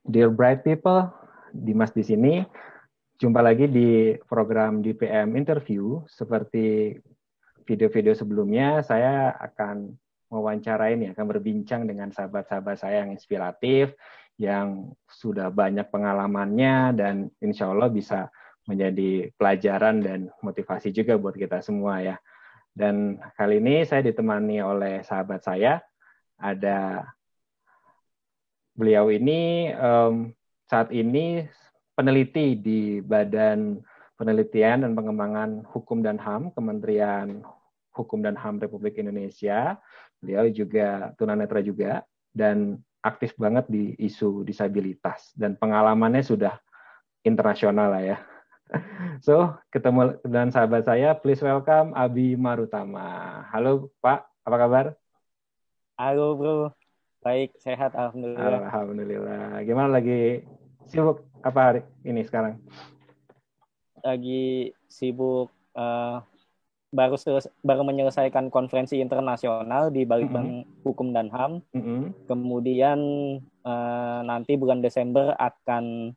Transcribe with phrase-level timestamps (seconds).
[0.00, 1.12] Dear Bright People,
[1.52, 2.40] Dimas di sini.
[3.20, 6.00] Jumpa lagi di program DPM Interview.
[6.08, 6.96] Seperti
[7.68, 9.92] video-video sebelumnya, saya akan
[10.32, 13.92] mewawancarain ya, akan berbincang dengan sahabat-sahabat saya yang inspiratif,
[14.40, 18.32] yang sudah banyak pengalamannya, dan insya Allah bisa
[18.64, 22.16] menjadi pelajaran dan motivasi juga buat kita semua ya.
[22.72, 25.84] Dan kali ini saya ditemani oleh sahabat saya,
[26.40, 27.04] ada
[28.80, 30.32] beliau ini um,
[30.64, 31.44] saat ini
[31.92, 33.76] peneliti di Badan
[34.16, 37.44] Penelitian dan Pengembangan Hukum dan HAM Kementerian
[37.92, 39.76] Hukum dan HAM Republik Indonesia.
[40.24, 46.56] Beliau juga tunanetra juga dan aktif banget di isu disabilitas dan pengalamannya sudah
[47.20, 48.18] internasional lah ya.
[49.26, 53.42] So, ketemu dengan sahabat saya, please welcome Abi Marutama.
[53.50, 54.86] Halo Pak, apa kabar?
[55.98, 56.70] Halo bro,
[57.20, 58.72] Baik, sehat alhamdulillah.
[58.72, 59.60] Alhamdulillah.
[59.68, 60.40] Gimana lagi
[60.88, 62.56] sibuk apa hari ini sekarang?
[64.00, 66.24] Lagi sibuk uh,
[66.88, 67.20] baru
[67.60, 70.80] baru menyelesaikan konferensi internasional di Balitbank mm -hmm.
[70.80, 71.60] Hukum dan HAM.
[71.76, 72.00] Mm -hmm.
[72.24, 72.98] Kemudian
[73.68, 76.16] uh, nanti bulan Desember akan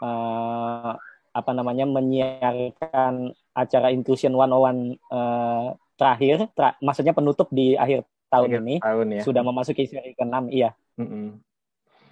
[0.00, 0.96] uh,
[1.36, 8.62] apa namanya menyiarkan acara Inclusion 101 uh, terakhir, ter maksudnya penutup di akhir tahun Akhir
[8.62, 9.22] ini tahun ya.
[9.26, 10.70] sudah memasuki seri ke-6 iya.
[10.96, 11.26] Mm -mm.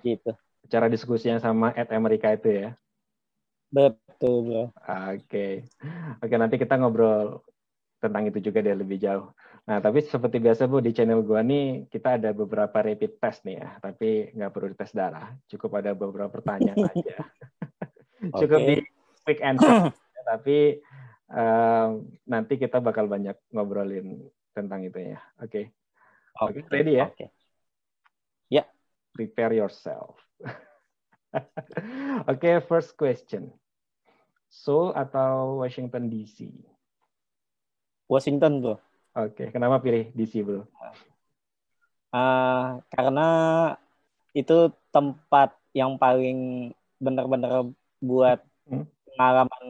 [0.02, 0.32] Gitu.
[0.68, 2.70] Cara diskusinya sama Ed Amerika itu ya.
[3.70, 4.64] Betul, Bro.
[4.68, 5.22] Oke.
[5.24, 5.52] Okay.
[6.20, 7.40] Oke, nanti kita ngobrol
[7.98, 9.30] tentang itu juga deh lebih jauh.
[9.68, 13.60] Nah, tapi seperti biasa Bu di channel gua nih kita ada beberapa rapid test nih
[13.60, 17.16] ya, tapi nggak perlu tes darah, cukup ada beberapa pertanyaan aja.
[18.32, 18.68] cukup okay.
[18.68, 18.76] di
[19.28, 19.92] quick answer,
[20.30, 20.80] tapi
[21.28, 24.24] um, nanti kita bakal banyak ngobrolin
[24.56, 25.20] tentang itu ya.
[25.42, 25.52] Oke.
[25.52, 25.64] Okay.
[26.36, 27.06] Oke, okay, ready ya?
[27.08, 27.16] Oke.
[27.16, 27.28] Okay.
[28.52, 28.56] Ya.
[28.62, 28.66] Yeah.
[29.16, 30.20] Prepare yourself.
[31.32, 31.40] Oke,
[32.28, 33.52] okay, first question.
[34.48, 36.48] Seoul atau Washington DC?
[38.08, 38.76] Washington, Bro.
[39.18, 39.48] Oke, okay.
[39.52, 40.64] kenapa pilih DC, Bro?
[42.08, 43.28] Uh, karena
[44.32, 47.68] itu tempat yang paling benar-benar
[48.00, 48.88] buat hmm?
[49.12, 49.64] pengalaman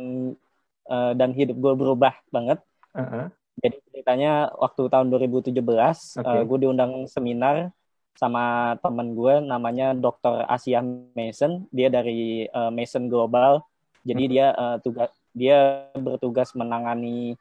[0.86, 2.62] uh, dan hidup gue berubah banget.
[2.94, 3.26] Uh -huh.
[3.58, 6.22] Jadi ceritanya waktu tahun 2017 okay.
[6.22, 7.74] uh, gue diundang seminar
[8.14, 10.46] sama teman gue namanya Dr.
[10.46, 10.82] Asia
[11.14, 11.66] Mason.
[11.74, 13.62] Dia dari uh, Mason Global.
[14.06, 14.32] Jadi hmm.
[14.32, 17.38] dia uh, tugas dia bertugas menangani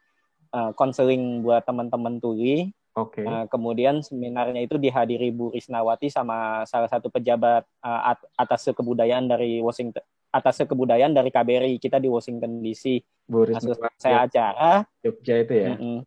[0.78, 2.70] konseling uh, buat teman-teman tuli.
[2.98, 3.22] Oke.
[3.22, 3.26] Okay.
[3.26, 9.62] Uh, kemudian seminarnya itu dihadiri Bu Risnawati sama salah satu pejabat uh, atas kebudayaan dari
[9.62, 13.00] Washington atas kebudayaan dari KBRI kita di Washington DC.
[13.28, 14.84] Bu Risma, saya acara.
[15.00, 15.70] Jogja itu ya.
[15.74, 15.98] Mm -mm.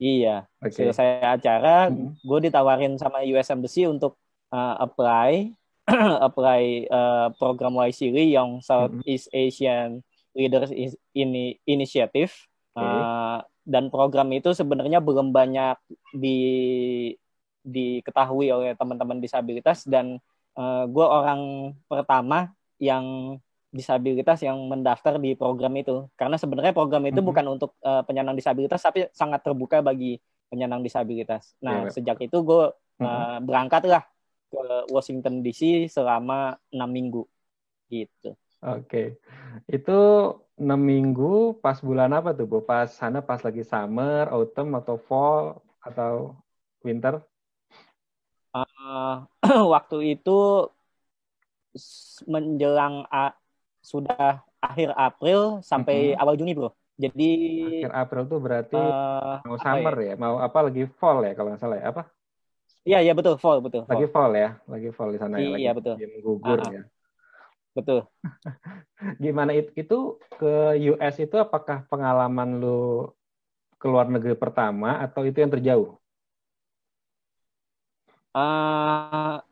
[0.00, 0.36] Iya.
[0.60, 0.90] Okay.
[0.90, 4.18] Selesai acara, mm gue ditawarin sama US Embassy untuk
[4.50, 5.54] uh, apply
[6.28, 9.88] apply uh, program YCRI yang Southeast mm Asian
[10.34, 10.72] Leaders
[11.14, 12.32] ini Initiative.
[12.74, 12.82] Okay.
[12.82, 15.80] Uh, dan program itu sebenarnya belum banyak
[16.12, 16.38] di
[17.64, 20.20] diketahui oleh teman-teman disabilitas dan
[20.60, 23.36] uh, gue orang pertama yang
[23.74, 27.26] disabilitas yang mendaftar di program itu karena sebenarnya program itu mm-hmm.
[27.26, 30.14] bukan untuk uh, penyandang disabilitas tapi sangat terbuka bagi
[30.46, 31.58] penyandang disabilitas.
[31.58, 31.90] Nah yeah.
[31.90, 33.42] sejak itu gue uh, mm-hmm.
[33.42, 34.06] berangkatlah
[34.54, 34.62] ke
[34.94, 37.22] Washington DC selama enam minggu
[37.90, 38.38] gitu.
[38.64, 39.06] Oke, okay.
[39.68, 40.00] itu
[40.56, 42.64] enam minggu pas bulan apa tuh bu?
[42.64, 46.32] Pas sana pas lagi summer, autumn atau fall atau
[46.80, 47.20] winter?
[48.54, 49.26] Uh,
[49.74, 50.70] waktu itu
[52.24, 53.04] menjelang
[53.84, 56.22] sudah akhir April sampai mm -hmm.
[56.24, 56.70] awal Juni bro.
[56.94, 57.30] Jadi
[57.84, 60.14] akhir April tuh berarti uh, mau summer ya?
[60.14, 62.02] ya, mau apa lagi fall ya kalau nggak salah ya apa?
[62.84, 63.82] Iya iya betul fall betul.
[63.84, 63.92] Fall.
[63.98, 65.58] Lagi fall ya, lagi fall di sana ya.
[65.58, 65.94] Iya betul.
[66.22, 66.74] gugur uh -huh.
[66.80, 66.82] ya.
[67.74, 68.06] Betul.
[69.24, 69.98] Gimana itu, itu
[70.38, 73.10] ke US itu apakah pengalaman lu
[73.82, 75.98] keluar negeri pertama atau itu yang terjauh?
[78.34, 79.42] Uh,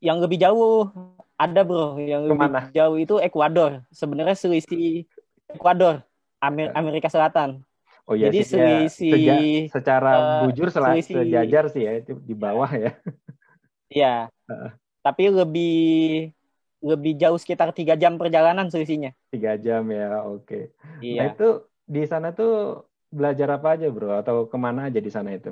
[0.00, 0.88] yang lebih jauh
[1.36, 2.48] ada bro yang Ke mana?
[2.68, 5.04] lebih jauh itu Ekuador sebenarnya selisih
[5.52, 6.00] Ekuador
[6.40, 7.66] Amer Amerika Selatan
[8.06, 9.34] Oh iya, jadi selisih seja,
[9.66, 12.94] secara uh, bujur sel selisih, sejajar sih ya itu di bawah ya.
[13.90, 14.14] Iya.
[14.46, 14.70] Uh.
[15.02, 16.30] Tapi lebih
[16.78, 19.10] lebih jauh sekitar tiga jam perjalanan selisihnya.
[19.34, 20.46] Tiga jam ya, oke.
[20.46, 20.64] Okay.
[21.02, 21.18] Iya.
[21.18, 21.48] Nah itu
[21.82, 24.22] di sana tuh belajar apa aja bro?
[24.22, 25.50] Atau ke mana aja di sana itu?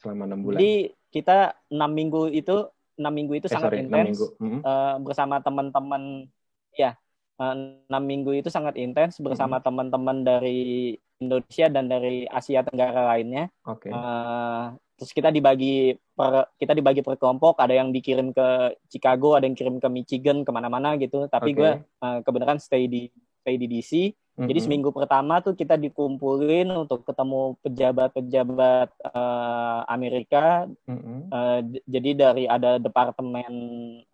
[0.00, 0.56] Selama enam bulan.
[0.56, 2.68] Jadi kita enam minggu itu
[2.98, 4.60] enam minggu itu eh, sangat sorry, intens mm-hmm.
[4.66, 6.26] uh, bersama teman-teman
[6.74, 6.98] ya
[7.38, 7.54] eh,
[7.88, 9.66] enam minggu itu sangat intens bersama mm-hmm.
[9.66, 13.50] teman-teman dari Indonesia dan dari Asia Tenggara lainnya.
[13.66, 13.90] Okay.
[13.90, 14.64] Uh, eh,
[14.98, 19.54] terus kita dibagi per, kita dibagi per kelompok ada yang dikirim ke Chicago ada yang
[19.54, 21.58] kirim ke Michigan ke mana-mana gitu tapi okay.
[21.58, 21.70] gue
[22.02, 23.06] uh, kebenaran stay di
[23.38, 24.48] stay di DC mm-hmm.
[24.54, 31.18] jadi seminggu pertama tuh kita dikumpulin untuk ketemu pejabat-pejabat uh, Amerika mm-hmm.
[31.34, 33.52] uh, jadi dari ada departemen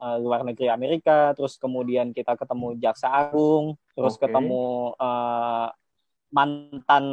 [0.00, 4.26] uh, luar negeri Amerika terus kemudian kita ketemu jaksa agung terus okay.
[4.26, 5.68] ketemu uh,
[6.34, 7.06] mantan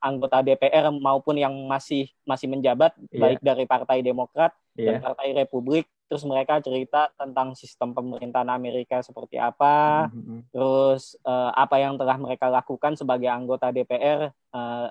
[0.00, 3.20] anggota DPR maupun yang masih masih menjabat yeah.
[3.20, 4.96] baik dari Partai Demokrat yeah.
[4.96, 10.06] dan Partai Republik terus mereka cerita tentang sistem pemerintahan Amerika seperti apa.
[10.10, 10.54] Mm-hmm.
[10.54, 14.86] terus uh, apa yang telah mereka lakukan sebagai anggota DPR uh,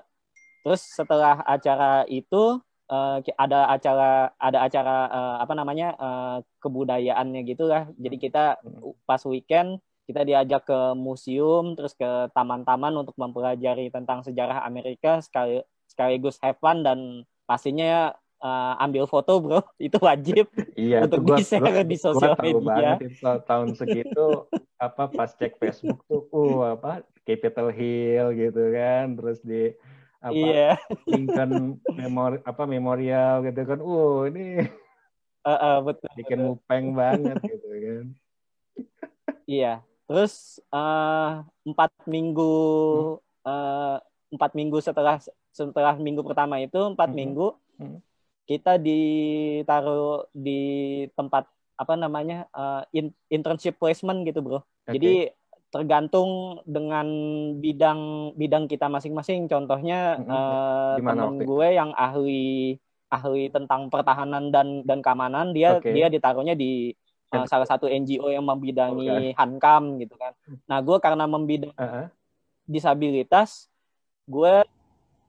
[0.66, 2.60] terus setelah acara itu
[2.90, 7.88] uh, ada acara ada acara uh, apa namanya uh, kebudayaannya gitulah.
[7.96, 8.58] Jadi kita
[9.06, 15.66] pas weekend kita diajak ke museum terus ke taman-taman untuk mempelajari tentang sejarah Amerika sekali
[15.90, 21.84] sekaligus have fun dan pastinya uh, ambil foto bro itu wajib iya, untuk di share
[21.84, 23.16] di sosial media banget,
[23.48, 29.72] tahun segitu apa pas cek Facebook tuh uh apa Capitol Hill gitu kan terus di
[30.20, 30.70] apa iya.
[31.06, 34.66] Lincoln memori apa memorial gitu kan uh ini
[35.44, 36.48] uh, uh, betul bikin betul.
[36.56, 38.06] mupeng banget gitu kan
[39.46, 42.54] iya Terus uh, empat minggu
[43.42, 43.98] uh,
[44.30, 45.18] empat minggu setelah
[45.50, 47.18] setelah minggu pertama itu empat hmm.
[47.18, 47.48] minggu
[47.82, 47.98] hmm.
[48.46, 54.64] Kita ditaruh di tempat apa namanya uh, in, internship placement gitu bro.
[54.86, 54.96] Okay.
[54.96, 55.14] Jadi
[55.68, 57.06] tergantung dengan
[57.58, 59.50] bidang bidang kita masing-masing.
[59.50, 60.30] Contohnya hmm.
[60.30, 65.94] uh, temen gue yang ahli ahli tentang pertahanan dan dan keamanan dia okay.
[65.94, 66.90] dia ditaruhnya di
[67.34, 69.30] uh, salah satu NGO yang membidangi okay.
[69.34, 70.32] Hankam gitu kan.
[70.70, 72.06] Nah, gue karena membidang uh -huh.
[72.66, 73.66] disabilitas,
[74.30, 74.62] gue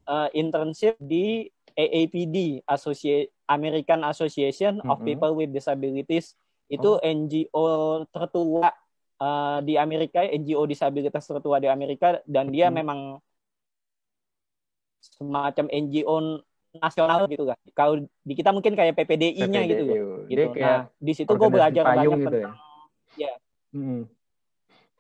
[0.06, 5.06] uh, internship di AAPD, Associ American Association of uh -huh.
[5.06, 6.34] People with Disabilities.
[6.68, 7.06] Itu oh.
[7.06, 8.74] NGO tertua
[9.22, 12.78] uh, di Amerika, NGO disabilitas tertua di Amerika, dan dia uh -huh.
[12.82, 13.00] memang
[15.00, 16.44] semacam NGO
[16.78, 17.60] nasional gitu kan.
[17.74, 19.84] Kalau di kita mungkin kayak PPDI-nya PPDI, gitu.
[20.30, 20.44] gitu.
[20.60, 22.26] Nah, di situ gue belajar banyak gitu ya?
[22.28, 22.56] tentang
[23.16, 23.26] ya.
[23.26, 23.34] ya.
[23.74, 24.02] Hmm.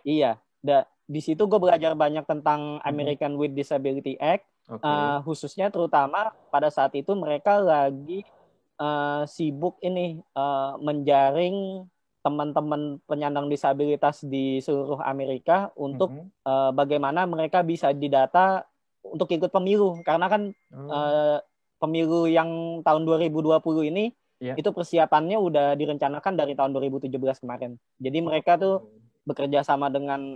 [0.08, 0.32] Iya,
[0.64, 2.88] da, di situ gue belajar banyak tentang hmm.
[2.88, 4.48] American with Disability Act.
[4.68, 4.84] Okay.
[4.84, 8.28] Uh, eh, khususnya terutama pada saat itu mereka lagi
[8.76, 11.88] uh, sibuk ini uh, menjaring
[12.20, 16.44] teman-teman penyandang disabilitas di seluruh Amerika untuk mm -hmm.
[16.44, 18.68] uh, bagaimana mereka bisa didata
[19.00, 20.92] untuk ikut pemilu karena kan oh.
[20.92, 21.38] uh,
[21.80, 23.64] pemilu yang tahun 2020
[23.96, 24.12] ini
[24.44, 24.60] yeah.
[24.60, 27.80] itu persiapannya udah direncanakan dari tahun 2017 kemarin.
[28.02, 28.92] Jadi mereka tuh
[29.24, 30.36] bekerja sama dengan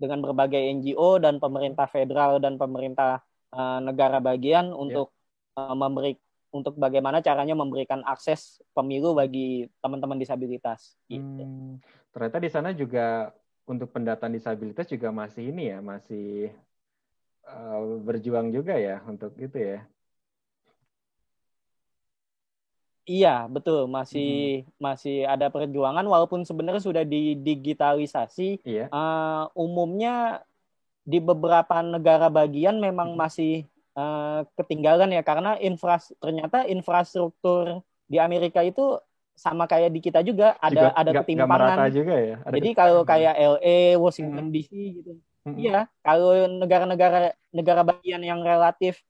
[0.00, 3.20] dengan berbagai NGO dan pemerintah federal dan pemerintah
[3.54, 5.14] uh, negara bagian untuk
[5.56, 5.70] yeah.
[5.70, 6.18] uh, memberi
[6.50, 10.98] untuk bagaimana caranya memberikan akses pemilu bagi teman-teman disabilitas.
[11.06, 11.22] Gitu.
[11.22, 11.78] Hmm,
[12.10, 13.30] ternyata di sana juga
[13.70, 16.50] untuk pendataan disabilitas juga masih ini ya, masih
[17.46, 19.86] uh, berjuang juga ya untuk itu ya.
[23.10, 23.90] Iya, betul.
[23.90, 24.70] Masih hmm.
[24.78, 28.62] masih ada perjuangan walaupun sebenarnya sudah didigitalisasi.
[28.62, 28.86] Iya.
[28.90, 30.46] Uh, umumnya
[31.04, 33.18] di beberapa negara bagian memang hmm.
[33.18, 33.64] masih
[33.96, 37.80] uh, ketinggalan ya karena infras ternyata infrastruktur
[38.10, 38.98] di Amerika itu
[39.40, 41.76] sama kayak di kita juga ada juga ada gak, ketimpangan.
[41.88, 42.36] Gak juga ya.
[42.44, 44.52] Ada Jadi kalau kayak LA, Washington hmm.
[44.52, 45.12] DC gitu.
[45.40, 45.56] Hmm.
[45.56, 49.00] Iya, kalau negara-negara negara bagian yang relatif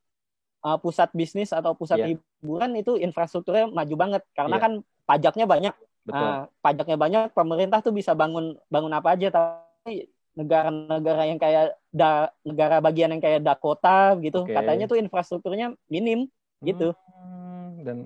[0.63, 2.09] uh, pusat bisnis atau pusat yeah.
[2.15, 4.63] hiburan itu infrastrukturnya maju banget karena yeah.
[4.63, 4.73] kan
[5.11, 5.75] pajaknya banyak.
[6.11, 12.31] Uh, pajaknya banyak, pemerintah tuh bisa bangun bangun apa aja tapi negara-negara yang kayak da,
[12.47, 14.55] negara bagian yang kayak Dakota gitu okay.
[14.55, 16.31] katanya tuh infrastrukturnya minim
[16.63, 16.95] gitu.
[16.95, 17.99] Hmm, dan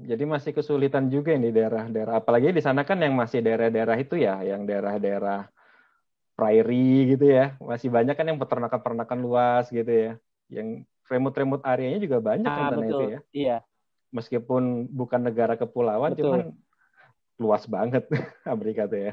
[0.00, 4.42] jadi masih kesulitan juga ini daerah-daerah apalagi di sana kan yang masih daerah-daerah itu ya
[4.42, 5.46] yang daerah-daerah
[6.34, 10.12] prairie gitu ya masih banyak kan yang peternakan-peternakan luas gitu ya
[10.50, 12.88] yang remote-remote areanya juga banyak ah, kan betul.
[12.88, 13.20] itu ya.
[13.32, 13.56] Iya.
[14.12, 16.24] Meskipun bukan negara kepulauan, betul.
[16.24, 16.40] cuman
[17.40, 18.04] luas banget
[18.48, 19.12] Amerika tuh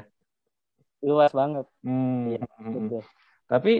[1.00, 1.66] Luas banget.
[1.84, 2.36] Hmm.
[2.36, 2.72] Iya, hmm.
[2.76, 3.02] betul.
[3.48, 3.72] Tapi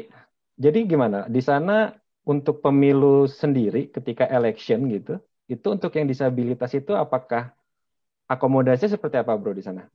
[0.61, 1.29] jadi gimana?
[1.29, 1.93] Di sana
[2.25, 7.53] untuk pemilu sendiri ketika election gitu, itu untuk yang disabilitas itu apakah
[8.29, 9.89] akomodasinya seperti apa bro di sana?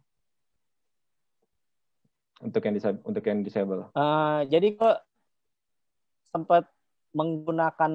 [2.44, 3.90] Untuk yang disab untuk yang disable.
[3.96, 4.98] Uh, jadi kok
[6.30, 6.68] sempat
[7.16, 7.92] menggunakan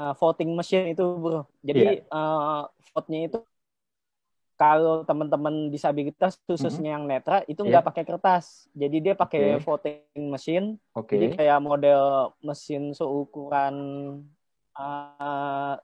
[0.00, 1.44] uh, voting machine itu bro.
[1.60, 2.08] Jadi yeah.
[2.08, 2.64] uh,
[2.96, 3.38] vote-nya itu
[4.60, 6.92] kalau teman-teman disabilitas khususnya mm-hmm.
[6.92, 7.88] yang netra itu nggak yeah.
[7.88, 8.68] pakai kertas.
[8.76, 9.64] Jadi dia pakai okay.
[9.64, 10.66] voting machine.
[10.92, 11.16] Okay.
[11.16, 13.74] Jadi kayak model mesin seukuran
[14.76, 15.80] uh,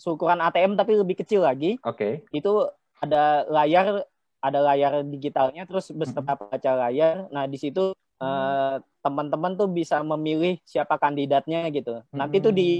[0.00, 1.76] seukuran ATM tapi lebih kecil lagi.
[1.84, 2.24] Oke.
[2.24, 2.40] Okay.
[2.40, 2.72] Itu
[3.04, 4.08] ada layar
[4.40, 7.28] ada layar digitalnya terus beserta baca layar.
[7.28, 7.92] Nah, di situ
[8.24, 12.00] uh, teman-teman tuh bisa memilih siapa kandidatnya gitu.
[12.16, 12.70] Nanti tuh di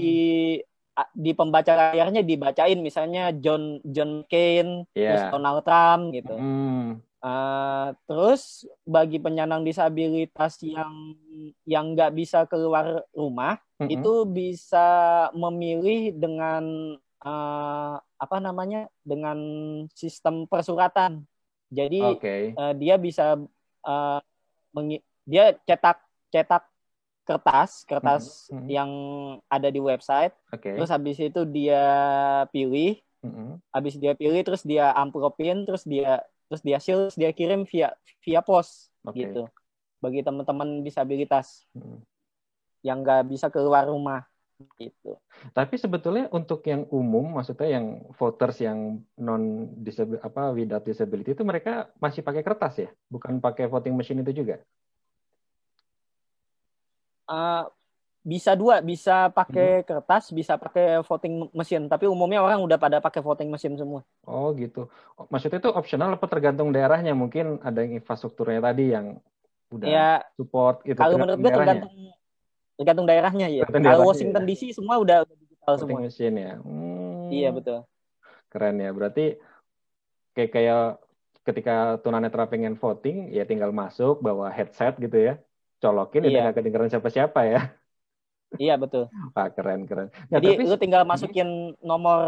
[1.13, 5.13] di pembaca layarnya dibacain misalnya John John McCain, yeah.
[5.13, 6.35] terus Donald Trump gitu.
[6.37, 7.05] Mm.
[7.17, 11.17] Uh, terus bagi penyandang disabilitas yang
[11.65, 13.89] yang nggak bisa keluar rumah mm -hmm.
[13.89, 14.87] itu bisa
[15.33, 16.93] memilih dengan
[17.25, 19.37] uh, apa namanya dengan
[19.97, 21.25] sistem persuratan.
[21.73, 22.41] Jadi okay.
[22.53, 23.37] uh, dia bisa
[23.85, 24.19] uh,
[25.25, 25.97] dia cetak
[26.31, 26.63] cetak
[27.27, 28.67] kertas kertas mm -hmm.
[28.71, 28.91] yang
[29.51, 30.79] ada di website okay.
[30.79, 31.83] terus habis itu dia
[32.55, 33.49] pilih mm -hmm.
[33.75, 37.91] habis dia pilih terus dia amplopin terus dia terus dia seal dia kirim via
[38.23, 39.27] via pos okay.
[39.27, 39.51] gitu
[39.99, 41.99] bagi teman-teman disabilitas mm -hmm.
[42.87, 44.23] yang nggak bisa keluar rumah
[44.81, 45.17] gitu.
[45.53, 51.45] Tapi sebetulnya untuk yang umum, maksudnya yang voters yang non disability apa without disability itu
[51.45, 54.61] mereka masih pakai kertas ya, bukan pakai voting machine itu juga?
[57.27, 57.63] Uh,
[58.27, 59.85] bisa dua, bisa pakai hmm.
[59.87, 61.87] kertas, bisa pakai voting mesin.
[61.87, 64.03] Tapi umumnya orang udah pada pakai voting mesin semua.
[64.27, 64.91] Oh gitu.
[65.31, 67.15] Maksudnya itu opsional apa tergantung daerahnya?
[67.15, 69.23] Mungkin ada yang infrastrukturnya tadi yang
[69.71, 70.99] udah ya, support gitu.
[70.99, 71.93] Kalau menurut gue tergantung
[72.75, 73.63] tergantung daerahnya ya.
[73.63, 74.47] Tergantung kalau Washington ya.
[74.51, 76.03] DC semua udah digital voting semua.
[76.11, 76.53] mesin ya.
[76.59, 77.31] Hmm.
[77.31, 77.79] Iya betul.
[78.51, 78.91] Keren ya.
[78.91, 79.25] Berarti
[80.35, 80.83] kayak kayak
[81.47, 85.39] ketika tunanetra pengen voting ya tinggal masuk bawa headset gitu ya
[85.77, 86.29] colokin iya.
[86.29, 87.61] udah gak kedengeran siapa-siapa ya.
[88.55, 89.11] Iya betul.
[89.35, 90.07] Wah keren keren.
[90.31, 90.69] Nah, Jadi tapi...
[90.69, 92.21] lu tinggal masukin nomor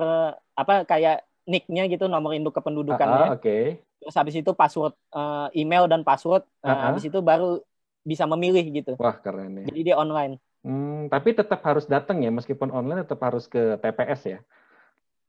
[0.53, 3.33] apa kayak nicknya gitu, nomor induk kependudukannya.
[3.33, 3.41] Uh, Oke.
[3.41, 3.63] Okay.
[3.99, 6.43] Terus habis itu password uh, email dan password.
[6.63, 7.59] Uh, uh Habis itu baru
[8.03, 8.93] bisa memilih gitu.
[8.99, 9.65] Wah keren ya.
[9.71, 10.39] Jadi dia online.
[10.59, 14.39] Hmm, tapi tetap harus datang ya, meskipun online tetap harus ke TPS ya.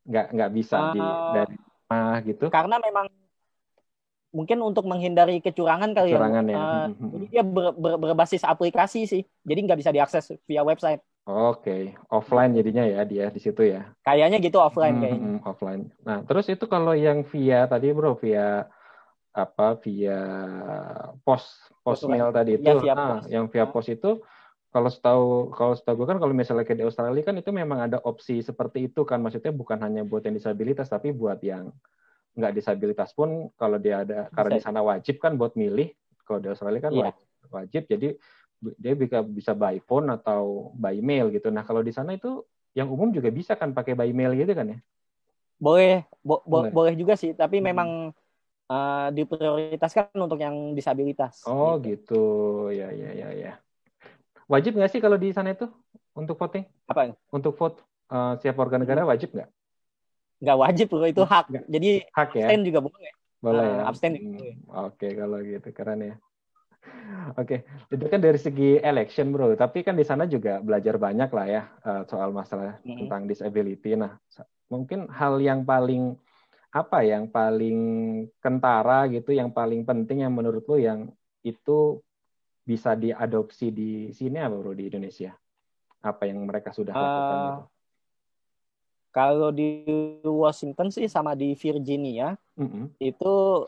[0.07, 1.01] Nggak nggak bisa uh, di
[1.35, 2.47] dari rumah gitu.
[2.51, 3.07] Karena memang
[4.31, 6.19] mungkin untuk menghindari kecurangan kali ya.
[6.19, 6.55] kecurangan ya.
[6.55, 6.59] ya.
[6.59, 6.87] Uh,
[7.19, 9.23] jadi dia ber, ber, berbasis aplikasi sih.
[9.43, 11.03] Jadi nggak bisa diakses via website.
[11.31, 11.83] Oke, okay.
[12.11, 13.87] offline jadinya ya dia di situ ya.
[14.03, 15.31] Kayaknya gitu offline hmm, kayaknya.
[15.47, 15.83] offline.
[16.03, 18.67] Nah, terus itu kalau yang via tadi bro, via
[19.31, 19.79] apa?
[19.85, 20.19] Via
[21.23, 21.45] pos
[21.85, 24.19] pos mail tadi itu, ya, via nah, yang via pos itu
[24.71, 27.99] kalau setahu kalau setahu gue kan kalau misalnya kayak di Australia kan itu memang ada
[28.07, 31.75] opsi seperti itu kan maksudnya bukan hanya buat yang disabilitas tapi buat yang
[32.35, 35.91] nggak disabilitas pun kalau dia ada karena di sana wajib kan buat milih.
[36.23, 37.11] Kalau di Australia kan yeah.
[37.11, 37.83] wajib, wajib.
[37.91, 38.09] Jadi
[38.79, 41.51] dia bisa bisa by phone atau by mail gitu.
[41.51, 42.47] Nah kalau di sana itu
[42.77, 44.79] yang umum juga bisa kan pakai by mail gitu kan ya?
[45.59, 46.07] Boleh.
[46.23, 46.71] Bo boleh.
[46.71, 47.35] boleh juga sih.
[47.35, 47.67] Tapi hmm.
[47.67, 47.89] memang
[48.71, 51.43] uh, diprioritaskan untuk yang disabilitas.
[51.51, 52.79] Oh gitu, gitu.
[52.79, 53.53] ya ya ya ya.
[54.47, 55.67] Wajib nggak sih kalau di sana itu
[56.15, 56.67] untuk voting?
[56.87, 57.15] Apa?
[57.35, 59.51] Untuk vote uh, siap warga negara wajib nggak
[60.41, 64.13] nggak wajib loh itu hak jadi hak ya abstain juga boleh boleh uh, ya abstain
[64.17, 64.35] hmm.
[64.73, 66.15] oke okay, kalau gitu keren ya
[67.37, 67.93] Oke, okay.
[67.93, 71.63] itu kan dari segi election bro, tapi kan di sana juga belajar banyak lah ya
[71.85, 72.99] uh, soal masalah mm-hmm.
[73.05, 73.99] tentang disability.
[73.99, 74.17] Nah,
[74.73, 76.17] mungkin hal yang paling
[76.71, 77.79] apa yang paling
[78.39, 81.11] kentara gitu, yang paling penting yang menurut lo yang
[81.45, 82.01] itu
[82.63, 85.35] bisa diadopsi di sini apa bro di Indonesia?
[86.01, 87.37] Apa yang mereka sudah lakukan?
[87.37, 87.63] Uh, gitu?
[89.11, 89.83] Kalau di
[90.23, 92.95] Washington sih sama di Virginia mm-hmm.
[93.03, 93.67] itu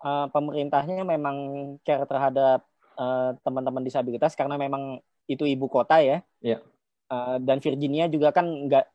[0.00, 1.36] uh, pemerintahnya memang
[1.84, 2.64] care terhadap
[2.96, 6.24] uh, teman-teman disabilitas karena memang itu ibu kota ya.
[6.40, 6.64] Yeah.
[7.10, 8.86] Uh, dan Virginia juga kan nggak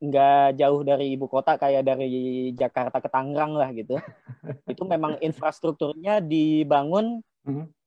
[0.00, 4.00] nggak jauh dari ibu kota kayak dari Jakarta ke Tangerang lah gitu.
[4.72, 7.66] itu memang infrastrukturnya dibangun mm-hmm.
[7.66, 7.79] uh,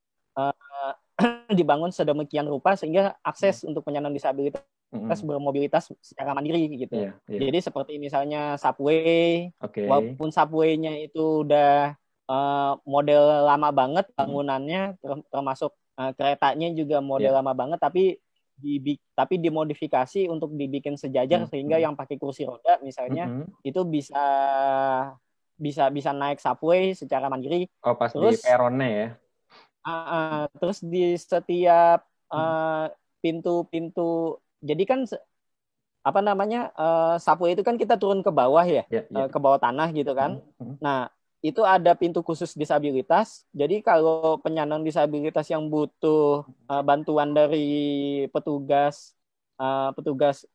[1.60, 3.70] dibangun sedemikian rupa sehingga akses mm-hmm.
[3.70, 5.28] untuk penyandang disabilitas mm-hmm.
[5.30, 6.98] bermobilitas secara mandiri gitu.
[6.98, 7.50] Yeah, yeah.
[7.50, 9.86] Jadi seperti misalnya subway, okay.
[9.86, 11.94] walaupun subway-nya itu udah
[12.30, 15.30] uh, model lama banget bangunannya, mm-hmm.
[15.30, 17.40] termasuk uh, keretanya juga model yeah.
[17.42, 18.18] lama banget, tapi
[18.54, 21.52] di tapi dimodifikasi untuk dibikin sejajar mm-hmm.
[21.52, 23.66] sehingga yang pakai kursi roda misalnya mm-hmm.
[23.66, 24.26] itu bisa
[25.58, 27.70] bisa bisa naik subway secara mandiri.
[27.86, 29.08] Oh pas terus, di peronnya ya.
[29.84, 32.88] Uh, uh, terus di setiap uh,
[33.20, 35.04] pintu-pintu jadi kan
[36.04, 39.24] apa namanya uh, sapu itu kan kita turun ke bawah ya, yeah, yeah.
[39.24, 40.44] Uh, ke bawah tanah gitu kan.
[40.60, 40.76] Mm -hmm.
[40.84, 41.08] Nah
[41.44, 43.44] itu ada pintu khusus disabilitas.
[43.52, 49.16] Jadi kalau penyandang disabilitas yang butuh uh, bantuan dari petugas
[49.60, 50.48] uh, petugas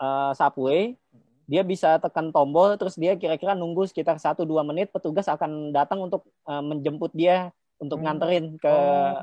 [0.00, 0.96] uh, subway,
[1.44, 6.08] dia bisa tekan tombol terus dia kira-kira nunggu sekitar 1 2 menit petugas akan datang
[6.08, 8.04] untuk uh, menjemput dia untuk hmm.
[8.06, 8.74] nganterin ke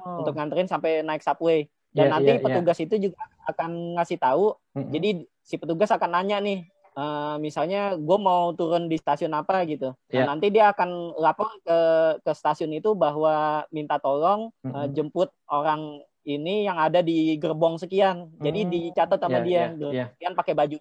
[0.03, 0.25] oh.
[0.25, 2.45] untuk nganterin sampai naik subway dan yeah, nanti yeah, iya.
[2.45, 2.85] petugas yeah.
[2.89, 4.45] itu juga akan ngasih tahu
[4.75, 4.91] mm-hmm.
[4.91, 5.09] jadi
[5.39, 9.93] si petugas akan nanya nih uh, misalnya gue mau turun di stasiun apa gitu.
[10.09, 10.25] Yeah.
[10.25, 10.29] Nah, ya.
[10.33, 11.79] nanti dia akan lapor ke
[12.25, 14.73] ke stasiun itu bahwa minta tolong mm -hmm.
[14.73, 18.33] uh, jemput orang ini yang ada di gerbong sekian.
[18.41, 18.69] Jadi mm.
[18.73, 20.07] dicatat sama yeah, dia yeah, yeah.
[20.17, 20.77] sekian pakai baju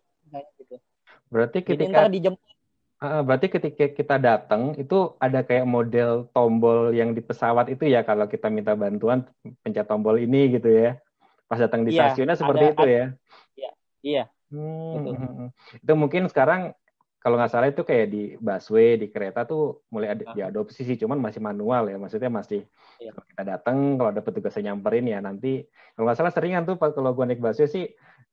[0.59, 0.76] gitu.
[1.30, 2.56] Berarti ketika Jadi dijemput
[2.97, 8.00] Uh, berarti ketika kita datang itu ada kayak model tombol yang di pesawat itu ya
[8.09, 9.29] kalau kita minta bantuan
[9.61, 10.97] pencet tombol ini gitu ya.
[11.45, 13.05] Pas datang di iya, stasiunnya seperti ada, itu ya.
[13.53, 13.71] Iya.
[14.00, 14.25] Iya.
[14.47, 15.11] Hmm, itu.
[15.12, 15.49] Hmm, hmm.
[15.83, 16.73] itu mungkin sekarang
[17.26, 20.31] kalau nggak salah itu kayak di busway di kereta tuh mulai ada uh.
[20.31, 22.62] diadopsi sih cuman masih manual ya maksudnya masih
[23.03, 23.11] yeah.
[23.11, 25.67] kalau kita datang kalau ada petugas yang nyamperin ya nanti
[25.99, 27.85] kalau nggak salah seringan tuh kalau gue naik busway sih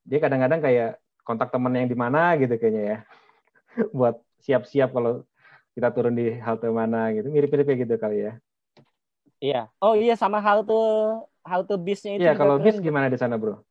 [0.05, 2.98] dia kadang-kadang kayak kontak temen yang di mana gitu kayaknya ya
[3.98, 5.23] buat siap-siap kalau
[5.73, 8.33] kita turun di halte mana gitu mirip-mirip kayak gitu kali ya
[9.41, 10.75] iya oh iya sama halte
[11.41, 13.63] halte bisnya itu iya kalau bis gimana di sana bro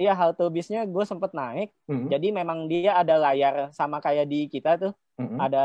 [0.00, 1.76] Iya halte bisnya gue sempet naik.
[1.84, 2.08] Mm-hmm.
[2.08, 4.92] Jadi memang dia ada layar sama kayak di kita tuh.
[5.20, 5.36] Mm-hmm.
[5.36, 5.64] Ada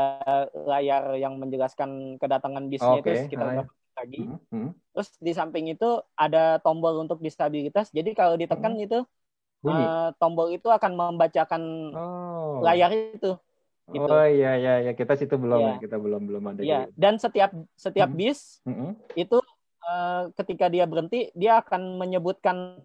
[0.52, 3.24] layar yang menjelaskan kedatangan bisnya okay.
[3.24, 4.28] itu sekitar berapa lagi.
[4.28, 4.68] Mm-hmm.
[4.92, 7.88] Terus di samping itu ada tombol untuk disabilitas.
[7.96, 8.86] Jadi kalau ditekan mm-hmm.
[8.92, 8.98] itu
[9.72, 11.62] uh, tombol itu akan membacakan
[11.96, 12.60] oh.
[12.60, 13.40] layar itu.
[13.86, 14.02] Gitu.
[14.02, 15.74] Oh iya iya ya kita situ belum ya.
[15.78, 16.60] kita belum belum ada.
[16.62, 18.26] Iya dan setiap setiap mm-hmm.
[18.26, 18.90] bis mm-hmm.
[19.14, 19.38] itu
[19.86, 22.82] uh, ketika dia berhenti dia akan menyebutkan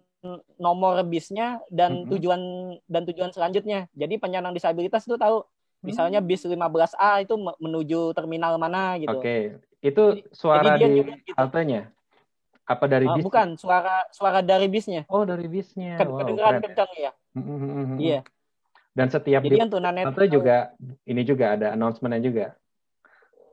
[0.62, 2.10] nomor bisnya dan mm -hmm.
[2.14, 2.40] tujuan
[2.86, 3.90] dan tujuan selanjutnya.
[3.98, 5.42] Jadi penyandang disabilitas itu tahu
[5.82, 9.18] misalnya bis 15A itu menuju terminal mana gitu.
[9.18, 9.26] Oke.
[9.26, 9.40] Okay.
[9.82, 11.34] Itu suara di gitu.
[11.34, 11.90] haltenya.
[12.62, 13.26] Apa dari uh, bis?
[13.26, 15.02] Bukan, suara suara dari bisnya.
[15.10, 15.98] Oh, dari bisnya.
[15.98, 17.12] Kedengeran wow, kencang ya.
[17.34, 17.98] Mm -hmm.
[17.98, 18.20] Iya.
[18.92, 19.60] Dan setiap Jadi di
[20.04, 20.76] halte juga
[21.08, 22.52] ini juga ada announcement juga.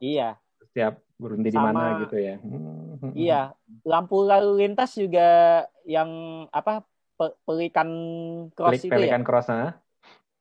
[0.00, 0.36] Iya.
[0.68, 2.36] Setiap berhenti di mana gitu ya.
[2.40, 3.12] Hmm.
[3.12, 3.40] Iya,
[3.84, 5.28] lampu lalu lintas juga
[5.84, 6.08] yang
[6.48, 6.84] apa
[7.20, 7.88] pe pelikan
[8.56, 9.26] cross Pelik, itu pelikan ya.
[9.28, 9.76] cross, ha?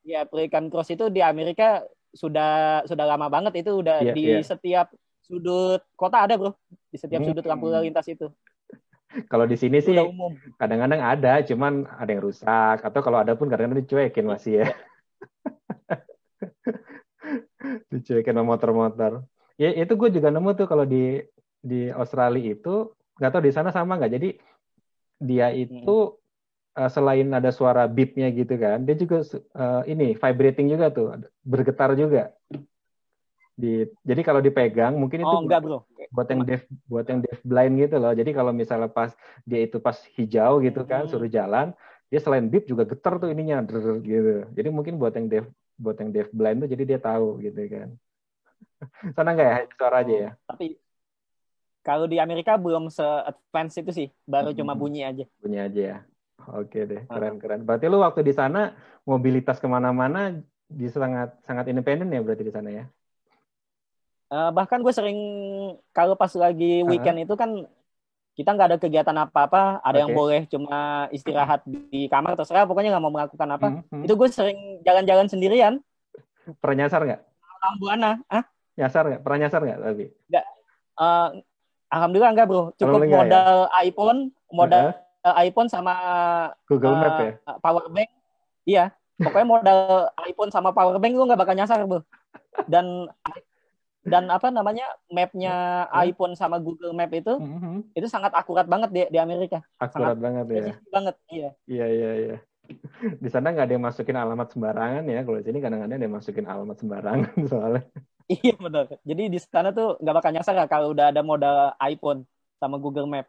[0.08, 1.84] Ya, pelikan cross itu di Amerika
[2.16, 4.42] sudah sudah lama banget itu udah yeah, di yeah.
[4.42, 4.88] setiap
[5.20, 6.56] sudut kota ada, Bro.
[6.88, 7.36] Di setiap hmm.
[7.36, 8.32] sudut lampu lalu lintas itu.
[9.26, 9.98] Kalau di sini sih
[10.62, 14.68] kadang-kadang ada, cuman ada yang rusak atau kalau ada pun kadang-kadang dicuekin masih ya.
[17.92, 19.28] Dicuekin sama motor-motor
[19.60, 21.20] ya itu gue juga nemu tuh kalau di
[21.60, 24.30] di Australia itu nggak tahu di sana sama nggak jadi
[25.20, 26.80] dia itu hmm.
[26.80, 29.20] uh, selain ada suara beepnya gitu kan dia juga
[29.60, 31.12] uh, ini vibrating juga tuh
[31.44, 32.32] bergetar juga
[33.60, 35.84] di jadi kalau dipegang mungkin itu oh, enggak, bro.
[36.16, 39.12] buat yang deaf buat yang deaf blind gitu loh jadi kalau misalnya pas
[39.44, 41.12] dia itu pas hijau gitu kan hmm.
[41.12, 41.76] suruh jalan
[42.08, 43.60] dia selain beep juga getar tuh ininya
[44.00, 45.46] gitu jadi mungkin buat yang deaf
[45.80, 47.90] buat yang deaf blind tuh jadi dia tahu gitu kan.
[49.16, 49.58] Sana nggak ya?
[49.80, 50.32] Suara aja ya?
[50.44, 50.76] Tapi
[51.80, 54.60] kalau di Amerika belum se-advance itu sih baru hmm.
[54.60, 55.26] cuma bunyi aja.
[55.40, 55.98] Bunyi aja ya?
[56.52, 57.64] Oke deh keren keren.
[57.64, 58.76] Berarti lu waktu di sana
[59.08, 62.86] mobilitas ke mana-mana bisa sangat sangat independen ya berarti di sana ya?
[64.30, 65.18] Uh, bahkan gue sering
[65.90, 67.26] kalau pas lagi weekend uh -huh.
[67.26, 67.50] itu kan
[68.40, 70.00] kita nggak ada kegiatan apa-apa, ada okay.
[70.00, 73.68] yang boleh cuma istirahat di kamar terserah, pokoknya nggak mau melakukan apa.
[73.68, 74.06] Mm -hmm.
[74.08, 75.84] Itu gue sering jalan-jalan sendirian.
[76.64, 77.22] Pernah nyasar nggak?
[77.84, 78.48] Buana, ah?
[78.80, 79.22] Nyasar nggak?
[79.28, 80.06] Pernah nyasar nggak tapi?
[80.32, 80.46] Nggak.
[80.96, 81.30] Uh,
[81.92, 82.64] Alhamdulillah enggak bro.
[82.80, 83.84] Cukup modal ya?
[83.84, 84.20] iPhone,
[84.56, 84.96] modal
[85.28, 85.94] uh, iPhone sama
[86.72, 87.32] Google uh, Map ya.
[87.60, 88.10] Power bank.
[88.64, 88.86] Iya.
[89.20, 89.80] Pokoknya modal
[90.32, 92.08] iPhone sama power bank lu nggak bakal nyasar bro.
[92.72, 93.12] Dan
[94.08, 97.92] dan apa namanya mapnya iPhone sama Google Map itu mm-hmm.
[97.92, 99.60] itu sangat akurat banget di, di Amerika.
[99.76, 100.76] Akurat sangat banget ya.
[100.88, 101.50] Banget iya.
[101.68, 102.38] Iya iya iya.
[103.20, 105.20] Di sana nggak ada yang masukin alamat sembarangan ya.
[105.28, 107.84] Kalau di sini kadang-kadang ada yang masukin alamat sembarangan soalnya.
[108.30, 108.86] Iya benar.
[109.04, 112.24] Jadi di sana tuh nggak bakal nyasar ya kalau udah ada modal iPhone
[112.62, 113.28] sama Google Map.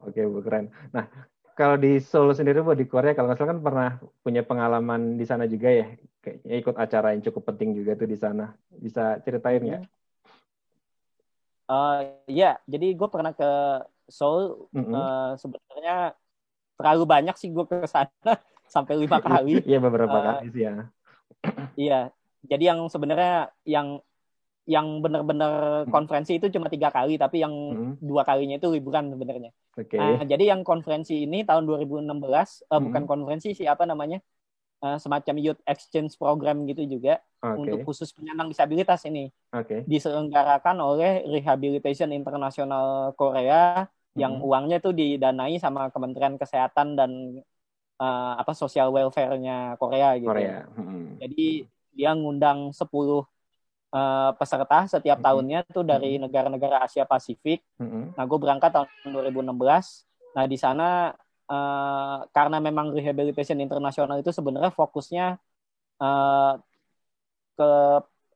[0.00, 0.72] Oke, Bu, keren.
[0.96, 1.12] Nah,
[1.52, 3.90] kalau di Solo sendiri, Bu, di Korea, kalau nggak salah kan pernah
[4.24, 5.92] punya pengalaman di sana juga ya?
[6.24, 8.56] Kayaknya ikut acara yang cukup penting juga tuh di sana.
[8.72, 9.99] Bisa ceritain nggak?
[11.70, 13.50] Uh, ya, jadi gue pernah ke
[14.10, 14.66] Seoul.
[14.74, 14.94] Mm -hmm.
[14.98, 16.18] uh, sebenarnya
[16.74, 18.32] terlalu banyak sih gue ke sana
[18.74, 19.62] sampai lima kali.
[19.62, 20.74] Iya beberapa uh, kali sih ya.
[21.78, 22.00] Iya,
[22.44, 24.02] jadi yang sebenarnya yang
[24.68, 25.90] yang benar-benar hmm.
[25.90, 27.94] konferensi itu cuma tiga kali, tapi yang hmm.
[27.98, 29.50] dua kalinya itu liburan sebenarnya.
[29.74, 29.98] Okay.
[29.98, 32.80] Nah, jadi yang konferensi ini tahun 2016 uh, hmm.
[32.86, 34.22] bukan konferensi sih apa namanya
[34.84, 37.56] uh, semacam youth exchange program gitu juga okay.
[37.56, 39.28] untuk khusus penyandang disabilitas ini.
[39.52, 39.84] Okay.
[39.86, 44.18] Diselenggarakan oleh Rehabilitation International Korea hmm.
[44.18, 47.10] yang uangnya itu didanai sama Kementerian Kesehatan dan
[48.00, 50.32] uh, apa sosial welfare-nya Korea gitu.
[50.32, 50.66] Korea.
[50.74, 51.20] Hmm.
[51.20, 53.24] Jadi dia ngundang 10 uh,
[54.38, 55.26] peserta setiap mm -hmm.
[55.26, 57.60] tahunnya tuh dari negara-negara Asia Pasifik.
[57.76, 58.04] Mm -hmm.
[58.14, 59.50] Nah, gue berangkat tahun 2016.
[60.38, 61.10] Nah, di sana
[61.50, 65.36] uh, karena memang rehabilitation internasional itu sebenarnya fokusnya
[65.98, 66.54] uh,
[67.58, 67.70] ke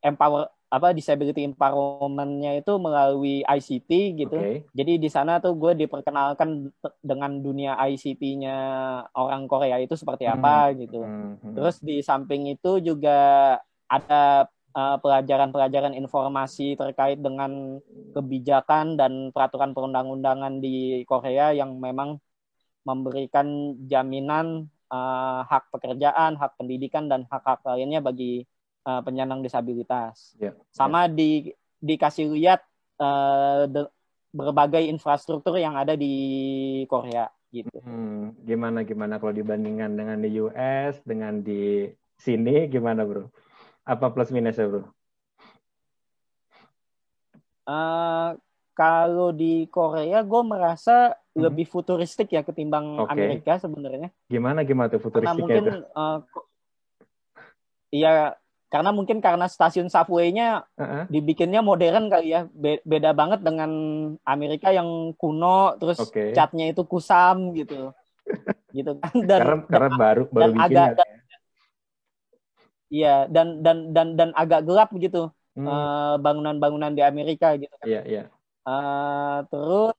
[0.05, 4.35] empower apa disability empowerment-nya itu melalui ICT gitu.
[4.35, 4.67] Okay.
[4.75, 6.67] Jadi di sana tuh gue diperkenalkan
[6.99, 8.59] dengan dunia ICT-nya
[9.15, 10.77] orang Korea itu seperti apa hmm.
[10.83, 10.99] gitu.
[10.99, 11.55] Hmm.
[11.55, 13.55] Terus di samping itu juga
[13.87, 17.79] ada uh, pelajaran-pelajaran informasi terkait dengan
[18.11, 22.19] kebijakan dan peraturan perundang-undangan di Korea yang memang
[22.85, 28.45] memberikan jaminan uh, hak pekerjaan, hak pendidikan dan hak-hak lainnya bagi
[28.85, 30.37] uh, penyandang disabilitas.
[30.39, 30.55] Yeah.
[30.71, 31.13] Sama yeah.
[31.13, 31.31] di
[31.85, 32.61] dikasih lihat
[33.01, 33.89] uh, de,
[34.35, 36.15] berbagai infrastruktur yang ada di
[36.89, 37.79] Korea gitu.
[37.87, 41.87] Hmm, gimana gimana kalau dibandingkan dengan di US dengan di
[42.19, 43.31] sini gimana bro?
[43.87, 44.83] Apa plus minusnya bro?
[47.65, 48.37] Uh,
[48.75, 51.41] kalau di Korea gue merasa hmm.
[51.41, 53.15] lebih futuristik ya ketimbang okay.
[53.15, 54.11] Amerika sebenarnya.
[54.27, 55.97] Gimana gimana tuh futuristiknya Karena mungkin, itu?
[55.97, 56.19] Uh,
[57.95, 58.35] iya
[58.75, 61.07] karena mungkin karena stasiun subway-nya uh-huh.
[61.07, 63.71] dibikinnya modern kali ya Be- beda banget dengan
[64.27, 66.35] Amerika yang kuno terus okay.
[66.35, 67.95] catnya itu kusam gitu
[68.77, 71.09] gitu kan dan karena, karena baru baru dan agak dan,
[72.91, 75.67] iya dan dan dan dan agak gelap gitu hmm.
[75.71, 78.27] uh, bangunan-bangunan di Amerika gitu kan yeah, yeah.
[78.65, 79.93] Uh, terus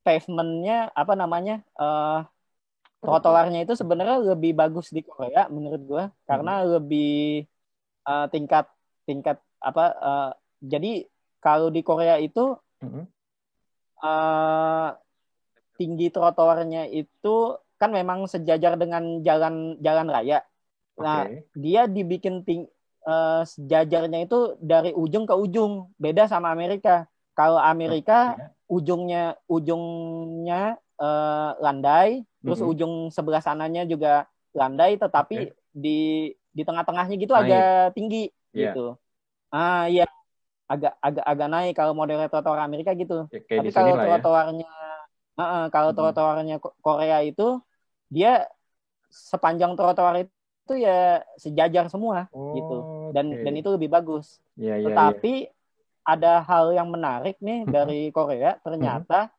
[0.00, 2.24] pavementnya apa namanya uh,
[3.04, 6.68] trotoarnya itu sebenarnya lebih bagus di Korea menurut gue karena hmm.
[6.80, 7.44] lebih
[8.08, 8.64] uh, tingkat
[9.04, 10.30] tingkat apa uh,
[10.64, 11.04] jadi
[11.46, 13.04] kalau di Korea itu mm-hmm.
[14.02, 14.90] uh,
[15.76, 20.40] tinggi trotoarnya itu kan memang sejajar dengan jalan jalan raya.
[20.96, 21.44] Nah, okay.
[21.52, 22.64] dia dibikin ting
[23.04, 27.04] uh, sejajarnya itu dari ujung ke ujung, beda sama Amerika.
[27.36, 28.48] Kalau Amerika okay.
[28.72, 32.42] ujungnya ujungnya uh, landai, mm-hmm.
[32.48, 34.24] terus ujung sebelah sananya juga
[34.56, 35.54] landai, tetapi okay.
[35.76, 37.44] di di tengah-tengahnya gitu naik.
[37.44, 38.72] agak tinggi yeah.
[38.72, 38.96] gitu.
[39.52, 40.08] Ah iya
[40.66, 43.28] agak agak agak naik kalau model trotoar Amerika gitu.
[43.28, 44.18] Ya, Tapi kalau ya.
[44.18, 44.88] trotoarnya ya.
[45.36, 45.98] uh, uh, kalau hmm.
[46.00, 47.60] trotoarnya Korea itu
[48.08, 48.48] dia
[49.12, 52.76] sepanjang trotoar itu ya sejajar semua oh, gitu.
[53.14, 53.42] Dan okay.
[53.44, 54.42] dan itu lebih bagus.
[54.58, 55.54] Yeah, yeah, Tetapi yeah.
[56.06, 59.34] Ada hal yang menarik nih dari Korea ternyata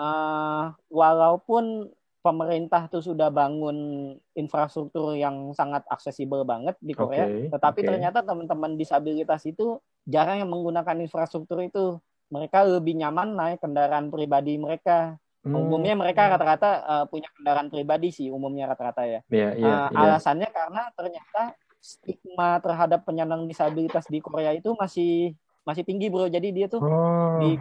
[0.00, 1.92] uh, walaupun
[2.26, 7.86] pemerintah tuh sudah bangun infrastruktur yang sangat aksesibel banget di Korea, okay, tetapi okay.
[7.86, 9.78] ternyata teman-teman disabilitas itu
[10.10, 12.02] jarang yang menggunakan infrastruktur itu.
[12.26, 15.14] Mereka lebih nyaman naik kendaraan pribadi mereka.
[15.46, 15.54] Hmm.
[15.54, 19.22] Umumnya mereka rata-rata uh, punya kendaraan pribadi sih, umumnya rata-rata ya.
[19.30, 20.02] Yeah, yeah, uh, yeah.
[20.10, 26.30] Alasannya karena ternyata stigma terhadap penyandang disabilitas di Korea itu masih masih tinggi bro.
[26.30, 27.42] Jadi dia tuh oh.
[27.42, 27.58] di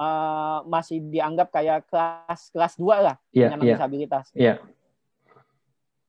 [0.00, 3.74] uh, masih dianggap kayak kelas kelas dua lah yeah, penyandang yeah.
[3.76, 4.26] disabilitas.
[4.32, 4.58] Yeah.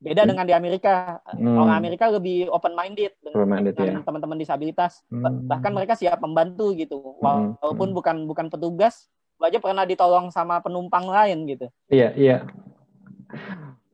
[0.01, 1.61] Beda dengan di Amerika, hmm.
[1.61, 4.01] orang Amerika lebih open minded dengan, dengan yeah.
[4.01, 5.05] teman-teman disabilitas.
[5.13, 5.45] Hmm.
[5.45, 7.61] Bahkan mereka siap membantu gitu, hmm.
[7.61, 7.97] walaupun hmm.
[8.01, 9.05] bukan bukan petugas,
[9.37, 11.69] aja pernah ditolong sama penumpang lain gitu.
[11.93, 12.37] Iya iya.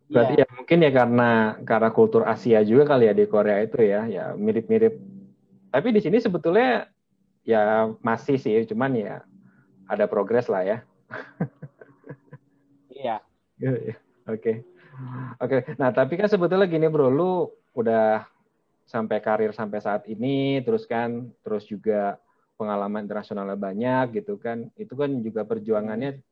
[0.08, 0.47] Berarti yeah.
[0.47, 1.30] ya mungkin ya karena
[1.67, 4.95] karena kultur Asia juga kali ya di Korea itu ya, ya mirip-mirip.
[5.78, 6.90] Tapi di sini sebetulnya
[7.46, 9.22] ya masih sih, cuman ya
[9.86, 10.78] ada progres lah ya.
[12.98, 13.22] Iya.
[13.62, 13.94] iya.
[13.94, 13.96] Iya.
[14.26, 14.66] Oke.
[15.38, 15.58] Oke.
[15.78, 18.26] Nah, tapi kan sebetulnya gini bro, lu udah
[18.90, 22.18] sampai karir sampai saat ini, terus kan, terus juga
[22.58, 24.74] pengalaman internasionalnya banyak gitu kan.
[24.74, 26.26] Itu kan juga perjuangannya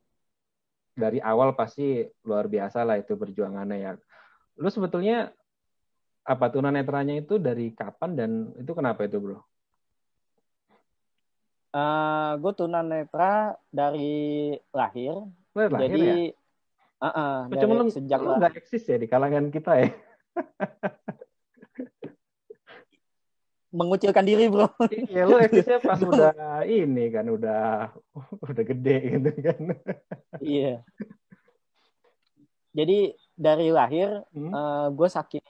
[0.97, 3.93] dari awal pasti luar biasa lah itu perjuangannya ya.
[4.57, 5.29] Lu sebetulnya
[6.25, 9.37] apa tunanetranya itu dari kapan dan itu kenapa itu bro?
[9.37, 9.41] Uh,
[11.77, 15.21] eh, gue tunanetra dari lahir.
[15.53, 16.33] Lahir, lahir Jadi, ya?
[16.95, 19.93] Uh, uh, dari Cuma lu, sejak lu nggak eksis ya di kalangan kita ya?
[23.75, 24.71] Mengucilkan diri bro.
[24.89, 27.91] Iya lu eksisnya pas udah ini kan udah
[28.41, 29.61] udah gede gitu kan.
[30.41, 30.81] iya.
[32.71, 34.51] Jadi dari lahir hmm?
[34.55, 35.43] uh, gue sakit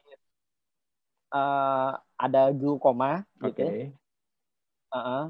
[1.36, 3.52] uh, ada glukoma okay.
[3.52, 3.64] gitu.
[4.90, 5.24] Uh -uh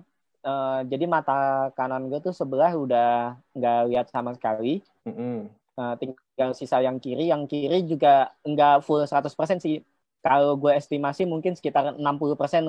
[0.46, 4.86] uh, jadi mata kanan gue tuh sebelah udah nggak lihat sama sekali.
[5.10, 5.38] Mm-hmm.
[5.76, 9.82] Uh, tinggal sisa yang kiri, yang kiri juga nggak full 100% sih.
[10.24, 12.02] Kalau gue estimasi mungkin sekitar 60%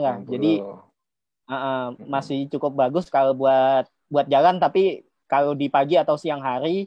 [0.00, 0.20] lah.
[0.20, 0.32] 60.
[0.32, 6.18] Jadi uh, uh, masih cukup bagus kalau buat buat jalan, tapi kalau di pagi atau
[6.18, 6.86] siang hari,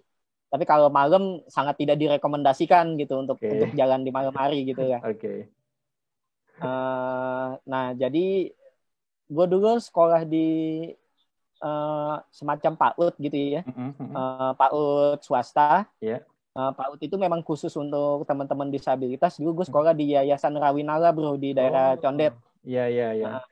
[0.49, 3.53] tapi kalau malam sangat tidak direkomendasikan gitu untuk okay.
[3.53, 4.99] untuk jalan di malam hari gitu ya.
[5.05, 5.19] Oke.
[5.19, 5.37] Okay.
[6.59, 8.51] Uh, nah jadi
[9.29, 10.89] gue dulu sekolah di
[11.63, 14.13] uh, semacam PAUD gitu ya, mm-hmm.
[14.13, 15.87] uh, PAUD swasta.
[16.03, 16.25] Yeah.
[16.57, 19.39] Uh, PAUD itu memang khusus untuk teman-teman disabilitas.
[19.39, 22.35] Dulu gue sekolah di Yayasan Rawinala bro di daerah oh, Condet.
[22.65, 23.27] Iya iya iya.
[23.39, 23.45] Nah.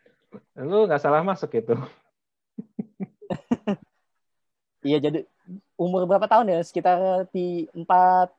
[0.68, 1.74] Lu nggak salah masuk itu.
[4.88, 5.20] Iya jadi
[5.76, 6.60] umur berapa tahun ya?
[6.64, 8.32] Sekitar di empat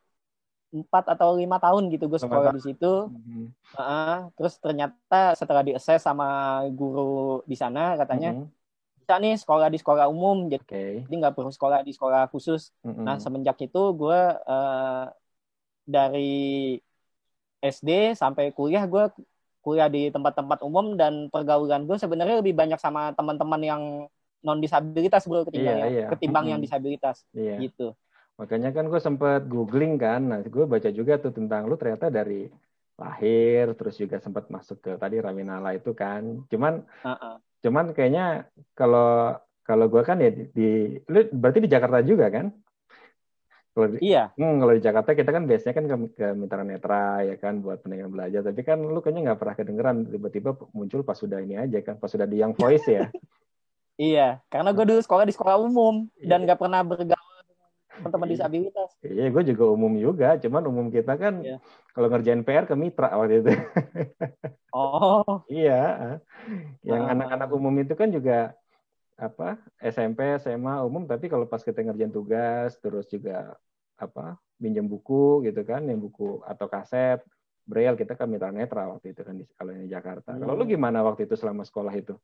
[0.69, 3.09] empat atau lima tahun gitu gue sekolah di situ.
[3.09, 3.45] Mm-hmm.
[3.73, 9.01] Uh, terus ternyata setelah di assess sama guru di sana katanya mm-hmm.
[9.01, 10.93] bisa nih sekolah di sekolah umum jadi okay.
[11.09, 12.77] jadi nggak perlu sekolah di sekolah khusus.
[12.85, 13.05] Mm-hmm.
[13.05, 15.05] Nah semenjak itu gue uh,
[15.89, 16.77] dari
[17.65, 19.09] SD sampai kuliah gue
[19.65, 23.83] kuliah di tempat-tempat umum dan pergaulan gue sebenarnya lebih banyak sama teman-teman yang
[24.39, 26.07] non disabilitas bro ketimbang iya, iya.
[26.15, 26.53] ketimbang mm-hmm.
[26.55, 27.57] yang disabilitas iya.
[27.59, 27.97] gitu.
[28.39, 32.47] Makanya kan gue sempat googling kan, nah gue baca juga tuh tentang lu ternyata dari
[32.95, 36.47] lahir, terus juga sempat masuk ke tadi Raminala itu kan.
[36.47, 37.43] Cuman, uh-uh.
[37.67, 38.47] cuman kayaknya
[38.79, 39.35] kalau
[39.67, 40.69] kalau gue kan ya di, di,
[41.11, 42.55] lu berarti di Jakarta juga kan?
[43.75, 44.31] Kalau di, iya.
[44.39, 47.83] Hmm, kalau di Jakarta kita kan biasanya kan ke, ke Mitra Netra ya kan buat
[47.83, 48.47] pendengar belajar.
[48.47, 52.11] Tapi kan lu kayaknya nggak pernah kedengeran tiba-tiba muncul pas sudah ini aja kan, pas
[52.11, 53.11] sudah di Young Voice ya.
[54.11, 56.45] iya, karena gue dulu sekolah di sekolah umum dan iya.
[56.47, 57.28] nggak pernah bergaul
[57.99, 58.35] teman-teman iya.
[58.39, 58.91] disabilitas.
[59.03, 61.59] Iya, gue juga umum juga, cuman umum kita kan yeah.
[61.93, 63.53] kalau ngerjain PR ke mitra waktu itu.
[64.73, 65.43] oh.
[65.51, 66.19] iya.
[66.87, 68.55] Yang anak anak-anak umum itu kan juga
[69.19, 73.59] apa SMP, SMA umum, tapi kalau pas kita ngerjain tugas, terus juga
[73.99, 77.19] apa minjem buku gitu kan, yang buku atau kaset,
[77.69, 80.33] braille kita kan mitra netra waktu itu kan di kalau di Jakarta.
[80.33, 80.41] Hmm.
[80.47, 80.73] Kalau lu hmm.
[80.73, 82.17] gimana waktu itu selama sekolah itu?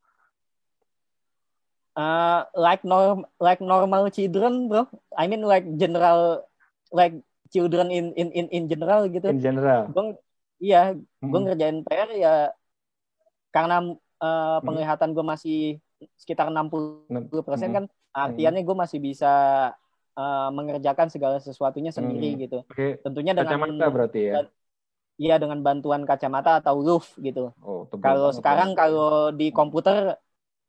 [1.99, 6.47] Uh, like norm like normal children bro I mean like general
[6.91, 7.15] like
[7.51, 10.19] children in in in in general gitu in general gue
[10.63, 11.31] iya hmm.
[11.31, 12.35] gue ngerjain PR ya
[13.55, 15.61] karena uh, penglihatan gue masih
[16.19, 17.07] sekitar 60
[17.47, 17.77] persen hmm.
[17.79, 19.33] kan artiannya gue masih bisa
[20.19, 22.41] uh, mengerjakan segala sesuatunya sendiri hmm.
[22.47, 22.99] gitu okay.
[23.03, 24.35] tentunya dengan kacamata berarti ya
[25.15, 27.55] Iya dengan bantuan kacamata atau roof gitu.
[27.63, 30.19] Oh, kalau sekarang kalau di komputer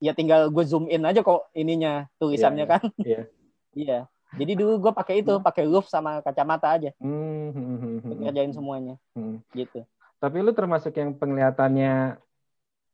[0.03, 2.83] ya tinggal gue zoom in aja kok ininya tulisannya yeah, kan.
[3.01, 3.21] iya.
[3.75, 4.07] Iya.
[4.39, 6.95] Jadi dulu gue pakai itu pakai roof sama kacamata aja.
[7.03, 8.95] Hmm, hmm, hmm, hmm ngerjain semuanya.
[9.11, 9.43] Hmm.
[9.51, 9.83] gitu.
[10.19, 12.15] Tapi lu termasuk yang penglihatannya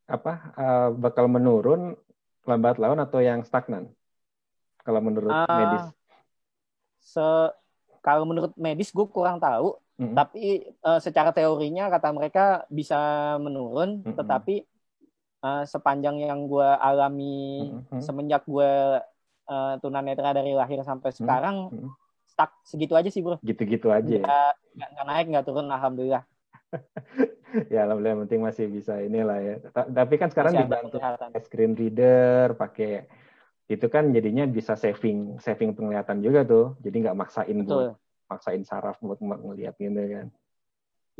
[0.09, 1.93] apa uh, bakal menurun
[2.49, 3.93] lambat laun atau yang stagnan?
[4.81, 5.85] Kalau menurut uh, medis.
[7.01, 7.25] se
[8.01, 9.77] kalau menurut medis gue kurang tahu.
[10.01, 10.17] Mm-hmm.
[10.17, 12.97] tapi uh, secara teorinya kata mereka bisa
[13.37, 14.17] menurun mm-hmm.
[14.17, 14.65] tetapi
[15.41, 18.01] uh, sepanjang yang gue alami mm-hmm.
[18.01, 19.01] semenjak gue
[19.49, 21.91] uh, tunanetra dari lahir sampai sekarang mm-hmm.
[22.29, 23.37] stuck segitu aja sih bro.
[23.41, 24.21] Gitu-gitu aja.
[24.21, 24.53] Ya?
[24.71, 26.23] nggak naik nggak turun alhamdulillah.
[27.67, 29.55] Ya alhamdulillah yang penting masih bisa inilah ya.
[29.75, 30.97] Tapi kan sekarang masih dibantu
[31.43, 33.11] screen reader pakai
[33.67, 36.79] itu kan jadinya bisa saving saving penglihatan juga tuh.
[36.79, 37.67] Jadi nggak maksain Betul.
[37.67, 37.99] buat
[38.31, 40.27] maksain saraf buat ngeliat gitu kan.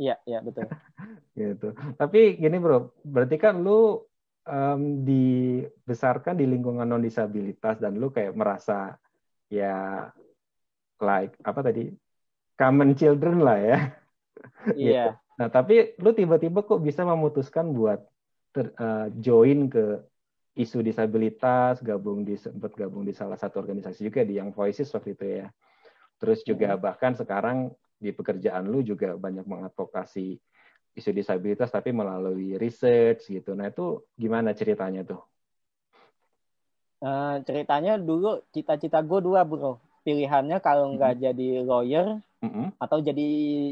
[0.00, 0.72] Iya iya betul.
[1.36, 1.68] Gitu.
[2.00, 4.00] Tapi gini bro berarti kan lu
[4.46, 8.96] um, dibesarkan di lingkungan non disabilitas dan lu kayak merasa
[9.52, 10.08] ya
[11.02, 11.92] like apa tadi
[12.56, 13.78] common children lah ya.
[14.74, 14.74] Iya.
[14.74, 15.10] Yeah.
[15.14, 15.38] gitu.
[15.38, 18.02] Nah tapi lu tiba-tiba kok bisa memutuskan buat
[18.50, 20.02] ter, uh, join ke
[20.52, 25.16] isu disabilitas, gabung di sempat gabung di salah satu organisasi juga di Young Voices waktu
[25.16, 25.46] itu ya.
[26.20, 26.80] Terus juga hmm.
[26.80, 30.36] bahkan sekarang di pekerjaan lu juga banyak mengadvokasi
[30.92, 33.56] isu disabilitas tapi melalui research gitu.
[33.56, 35.20] Nah itu gimana ceritanya tuh?
[37.02, 39.80] Uh, ceritanya dulu cita-cita gue dua bro.
[40.02, 41.26] Pilihannya kalau nggak mm-hmm.
[41.30, 42.06] jadi lawyer
[42.42, 42.66] mm-hmm.
[42.78, 43.28] atau jadi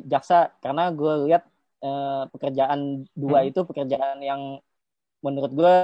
[0.06, 1.42] jaksa karena gue lihat
[1.84, 3.50] uh, pekerjaan dua mm-hmm.
[3.50, 4.42] itu pekerjaan yang
[5.20, 5.76] menurut gue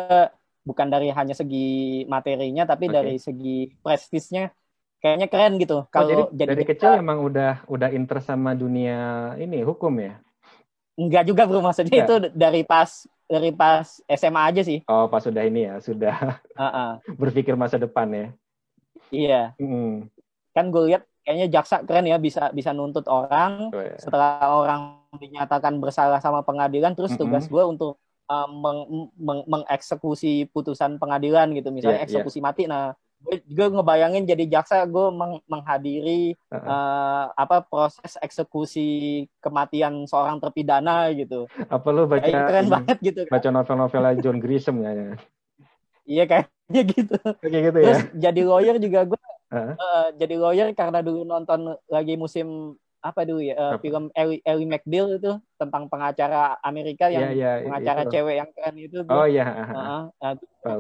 [0.67, 2.95] bukan dari hanya segi materinya tapi okay.
[2.95, 4.51] dari segi prestisnya
[4.99, 5.87] kayaknya keren gitu.
[5.93, 10.19] Kalau oh, jadi, jadi dari kecil emang udah udah interest sama dunia ini hukum ya?
[10.97, 12.09] Enggak juga bro, maksudnya Enggak.
[12.09, 12.91] itu dari pas
[13.29, 14.81] dari pas SMA aja sih.
[14.89, 16.17] Oh, pas sudah ini ya, sudah
[16.57, 16.91] uh -uh.
[17.21, 18.27] berpikir masa depan ya.
[19.13, 19.43] Iya.
[19.61, 20.09] Mm.
[20.57, 23.99] Kan gue lihat kayaknya jaksa keren ya bisa bisa nuntut orang oh, yeah.
[23.99, 27.29] setelah orang dinyatakan bersalah sama pengadilan, terus mm -hmm.
[27.29, 28.01] tugas gue untuk
[28.33, 32.09] uh, meng, meng, mengeksekusi putusan pengadilan gitu, misalnya yeah, iya.
[32.09, 32.47] eksekusi yeah.
[32.47, 32.63] mati.
[32.65, 36.69] Nah, gue ngebayangin jadi jaksa gue meng menghadiri uh -uh.
[36.69, 43.21] Uh, apa proses eksekusi kematian seorang terpidana gitu apa lu baca Kayak keren banget gitu
[43.27, 43.33] kan?
[43.35, 45.19] baca novel-novel John Grisham ya
[46.07, 49.75] iya kayaknya gitu kayak gitu ya terus jadi lawyer juga gue uh -huh.
[49.75, 54.67] uh, jadi lawyer karena dulu nonton lagi musim apa dulu ya uh, film Ellie, Ellie
[54.67, 58.13] McBeal itu tentang pengacara Amerika yang yeah, yeah, pengacara itu.
[58.19, 59.71] cewek yang keren itu oh iya yeah.
[59.71, 60.35] uh, uh,
[60.67, 60.79] uh,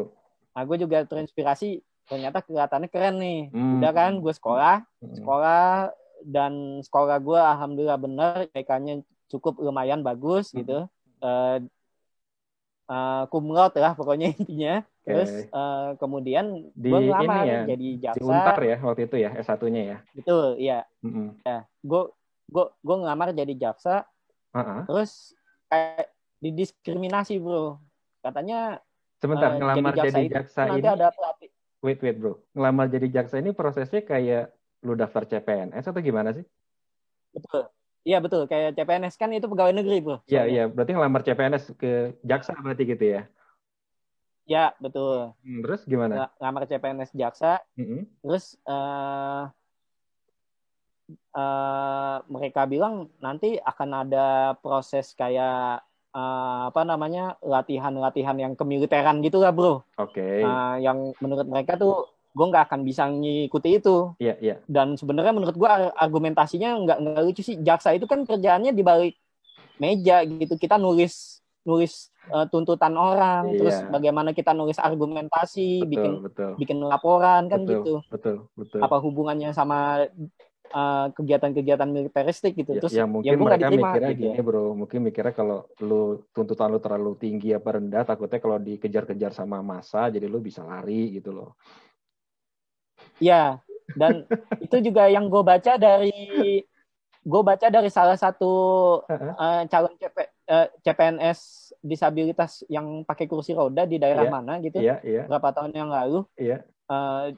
[0.54, 3.82] nah, gue juga terinspirasi ternyata kelihatannya keren nih hmm.
[3.82, 5.14] udah kan gue sekolah hmm.
[5.22, 5.90] sekolah
[6.26, 10.56] dan sekolah gue alhamdulillah bener IPK-nya cukup lumayan bagus hmm.
[10.62, 10.78] gitu
[11.22, 11.58] uh,
[12.90, 14.82] uh, cum laude lah pokoknya intinya.
[15.06, 18.18] Terus uh, kemudian di gue ngelamar ya, jadi jaksa.
[18.18, 19.98] Di Untar ya waktu itu ya S1-nya ya.
[20.18, 20.78] Betul, iya.
[20.98, 21.28] Mm -hmm.
[21.46, 22.02] Ya, gue
[22.50, 24.02] gue gue ngelamar jadi jaksa.
[24.50, 24.80] Uh -huh.
[24.90, 25.30] Terus
[25.70, 26.10] kayak
[26.42, 27.78] didiskriminasi, Bro.
[28.18, 28.82] Katanya
[29.22, 30.70] Sebentar, uh, ngelamar jadi jaksa, jadi jaksa ini.
[30.82, 31.50] Nanti ada pelatih.
[31.86, 32.42] Wait, wait, Bro.
[32.50, 34.50] Ngelamar jadi jaksa ini prosesnya kayak
[34.82, 36.42] lu daftar CPNS atau gimana sih?
[37.30, 37.70] Betul.
[38.06, 40.22] Iya betul, kayak CPNS kan itu pegawai negeri, bro.
[40.30, 43.22] Iya iya, berarti ngelamar CPNS ke jaksa berarti gitu ya?
[44.46, 45.34] Ya betul.
[45.42, 46.30] Hmm, terus gimana?
[46.38, 48.00] Ngelamar CPNS jaksa, mm -hmm.
[48.22, 49.50] terus uh,
[51.34, 55.82] uh, mereka bilang nanti akan ada proses kayak
[56.16, 59.84] uh, apa namanya latihan-latihan yang kemiliteran gitu lah, bro.
[60.00, 60.16] Oke.
[60.16, 60.36] Okay.
[60.40, 64.16] Uh, yang menurut mereka tuh gue nggak akan bisa ngikuti itu.
[64.16, 64.48] Iya, yeah, iya.
[64.56, 64.58] Yeah.
[64.64, 67.60] Dan sebenarnya menurut gue argumentasinya nggak nggak lucu sih.
[67.60, 69.14] Jaksa itu kan kerjaannya di balik
[69.76, 70.56] meja gitu.
[70.56, 73.58] Kita nulis nulis uh, tuntutan orang, yeah.
[73.58, 76.50] terus bagaimana kita nulis argumentasi, betul, bikin betul.
[76.62, 77.94] bikin laporan kan betul, gitu.
[78.06, 78.80] Betul, betul.
[78.86, 80.06] Apa hubungannya sama
[80.72, 82.76] uh, kegiatan-kegiatan militeristik gitu.
[82.76, 84.22] Ya, Terus ya, mungkin ya mereka diterima, mikirnya gitu.
[84.26, 89.32] gini bro, mungkin mikirnya kalau lu tuntutan lu terlalu tinggi apa rendah, takutnya kalau dikejar-kejar
[89.34, 91.54] sama masa, jadi lu bisa lari gitu loh.
[93.22, 93.60] Ya,
[93.94, 94.26] dan
[94.64, 96.62] itu juga yang gue baca dari
[97.26, 98.52] gue baca dari salah satu
[99.10, 101.38] uh, calon CP, uh, eh, CPNS
[101.82, 105.26] disabilitas yang pakai kursi roda di daerah yeah, mana gitu, yeah, yeah.
[105.26, 106.22] berapa tahun yang lalu.
[106.38, 106.62] Yeah.
[106.86, 107.34] Uh,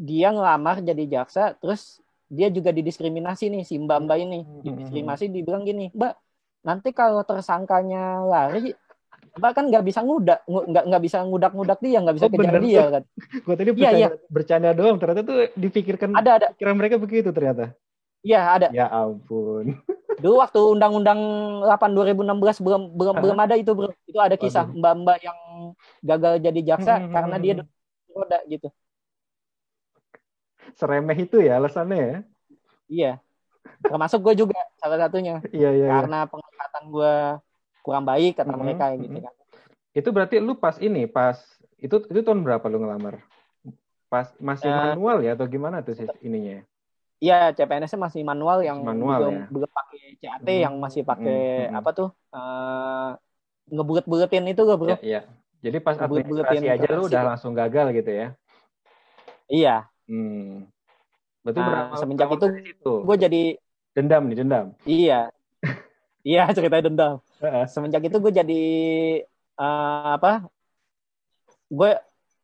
[0.00, 2.00] dia ngelamar jadi jaksa, terus
[2.32, 6.16] dia juga didiskriminasi nih si mbak mbak ini, hmm, didiskriminasi dibilang gini, mbak
[6.64, 8.72] nanti kalau tersangkanya lari
[9.36, 13.02] bahkan nggak bisa ngudak nggak nggak bisa ngudak-ngudak dia nggak bisa oh, kejar dia kan.
[13.46, 14.08] Gue tadi bercanda, iya, iya.
[14.26, 16.46] bercanda doang ternyata tuh dipikirkan ada ada.
[16.56, 17.76] pikiran mereka begitu ternyata.
[18.24, 18.68] Iya ada.
[18.72, 19.76] Ya ampun.
[20.22, 21.20] Dulu waktu undang-undang
[21.64, 23.92] 8 2016 belum belum belum ada itu bro.
[24.04, 25.38] Itu ada kisah mbak-mbak yang
[26.04, 27.54] gagal jadi jaksa hmm, hmm karena dia
[28.10, 28.68] roda gitu
[30.76, 32.18] seremeh itu ya alasannya ya
[32.90, 33.12] iya
[33.80, 35.90] termasuk gue juga salah satunya iya, iya, iya.
[36.00, 36.30] karena iya.
[36.30, 37.14] penglihatan gue
[37.80, 38.60] kurang baik kata mm-hmm.
[38.62, 39.34] mereka gitu kan.
[39.90, 41.36] Itu berarti lu pas ini, pas
[41.80, 43.24] itu itu tahun berapa lu ngelamar?
[44.06, 46.62] Pas masih uh, manual ya atau gimana tuh sih ininya?
[47.20, 49.46] Iya, CPNS masih manual yang manual belum, ya.
[49.52, 50.62] belum pakai CAT hmm.
[50.64, 51.76] yang masih pakai hmm.
[51.76, 52.08] apa tuh?
[52.32, 53.12] Uh,
[53.70, 54.88] ngebulet-buletin itu gak, Bro?
[54.96, 55.20] Iya, iya.
[55.60, 58.28] Jadi pas administrasi aja lu udah langsung gagal gitu ya?
[59.52, 59.76] Iya.
[60.10, 60.66] Hmm.
[61.46, 63.42] Berarti nah, semenjak itu, itu gue jadi
[63.94, 64.66] dendam nih, dendam.
[64.82, 65.30] Iya.
[66.26, 67.14] iya, ceritanya dendam
[67.68, 68.64] semenjak itu gue jadi
[69.56, 70.44] uh, apa
[71.72, 71.90] gue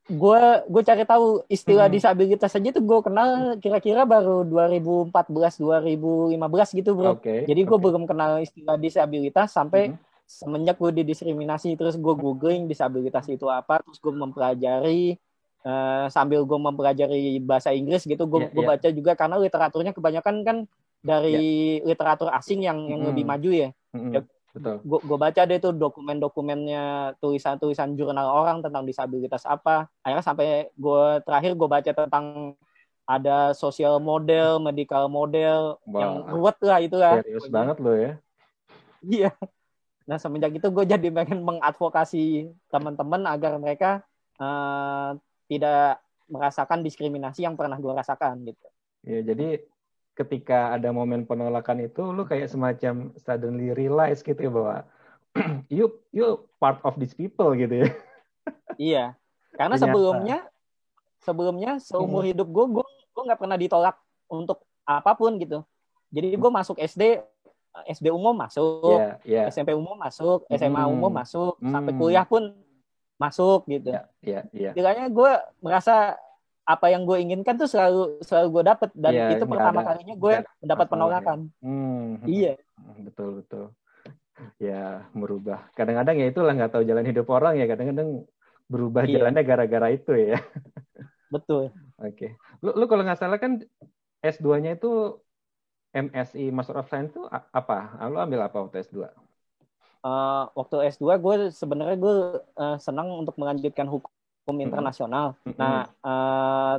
[0.06, 1.94] gue gue cari tahu istilah hmm.
[1.98, 5.10] disabilitas aja tuh gue kenal kira-kira baru 2014
[5.58, 7.42] 2015 gitu bro okay.
[7.44, 7.84] jadi gue okay.
[7.84, 9.98] belum kenal istilah disabilitas sampai hmm.
[10.24, 15.18] semenjak gue didiskriminasi terus gue googling disabilitas itu apa terus gue mempelajari
[15.66, 18.68] uh, sambil gue mempelajari bahasa Inggris gitu gue yeah, yeah.
[18.70, 20.56] baca juga karena literaturnya kebanyakan kan
[21.02, 21.84] dari yeah.
[21.84, 23.08] literatur asing yang yang hmm.
[23.10, 24.24] lebih maju ya hmm.
[24.56, 24.80] Betul.
[24.88, 29.84] Gue baca deh tuh dokumen-dokumennya tulisan-tulisan jurnal orang tentang disabilitas apa.
[30.00, 32.56] Akhirnya sampai gue terakhir gue baca tentang
[33.04, 36.00] ada sosial model, medical model Wah.
[36.00, 37.20] yang ruwet lah itu lah.
[37.20, 38.12] Serius banget lo ya.
[39.04, 39.30] Iya.
[40.08, 43.90] Nah semenjak itu gue jadi pengen mengadvokasi teman-teman agar mereka
[44.40, 48.66] uh, tidak merasakan diskriminasi yang pernah gue rasakan gitu.
[49.06, 49.62] Ya jadi
[50.16, 54.76] ketika ada momen penolakan itu lu kayak semacam suddenly realize gitu ya bahwa
[55.76, 57.90] you you part of these people gitu ya.
[58.76, 59.04] Iya.
[59.56, 59.88] Karena Ternyata.
[59.88, 60.38] sebelumnya
[61.24, 62.30] sebelumnya seumur hmm.
[62.30, 63.96] hidup gue gue gue nggak pernah ditolak
[64.28, 65.64] untuk apa pun gitu.
[66.12, 67.24] Jadi gue masuk SD
[67.84, 69.52] SD umum masuk, yeah, yeah.
[69.52, 70.94] SMP umum masuk, SMA hmm.
[70.96, 71.72] umum masuk, hmm.
[71.76, 72.56] sampai kuliah pun
[73.16, 73.92] masuk gitu.
[74.22, 75.08] Yeah, yeah, yeah.
[75.08, 75.32] gue
[75.64, 76.16] merasa
[76.66, 80.14] apa yang gue inginkan tuh selalu selalu gue dapet dan yeah, itu pertama ada, kalinya
[80.18, 81.38] gue mendapat penolakan.
[81.62, 82.58] Hmm, iya.
[83.00, 83.64] Betul betul.
[84.58, 85.70] Ya merubah.
[85.78, 87.70] Kadang-kadang ya itulah nggak tahu jalan hidup orang ya.
[87.70, 88.26] Kadang-kadang
[88.66, 89.22] berubah iya.
[89.22, 90.38] jalannya gara-gara itu ya.
[91.34, 91.70] Betul.
[92.02, 92.14] Oke.
[92.14, 92.30] Okay.
[92.62, 93.62] Lu, lu kalau nggak salah kan
[94.22, 95.22] S2-nya itu
[95.94, 97.94] MSI Master of Science itu apa?
[98.10, 99.06] Lu ambil apa waktu S2?
[100.06, 105.34] Uh, waktu S2 gue sebenarnya gue uh, senang untuk melanjutkan hukum internasional.
[105.42, 105.58] Mm-hmm.
[105.58, 106.74] Nah, uh,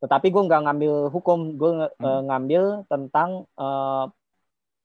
[0.00, 4.08] tetapi gue nggak ngambil hukum, gue uh, ngambil tentang uh,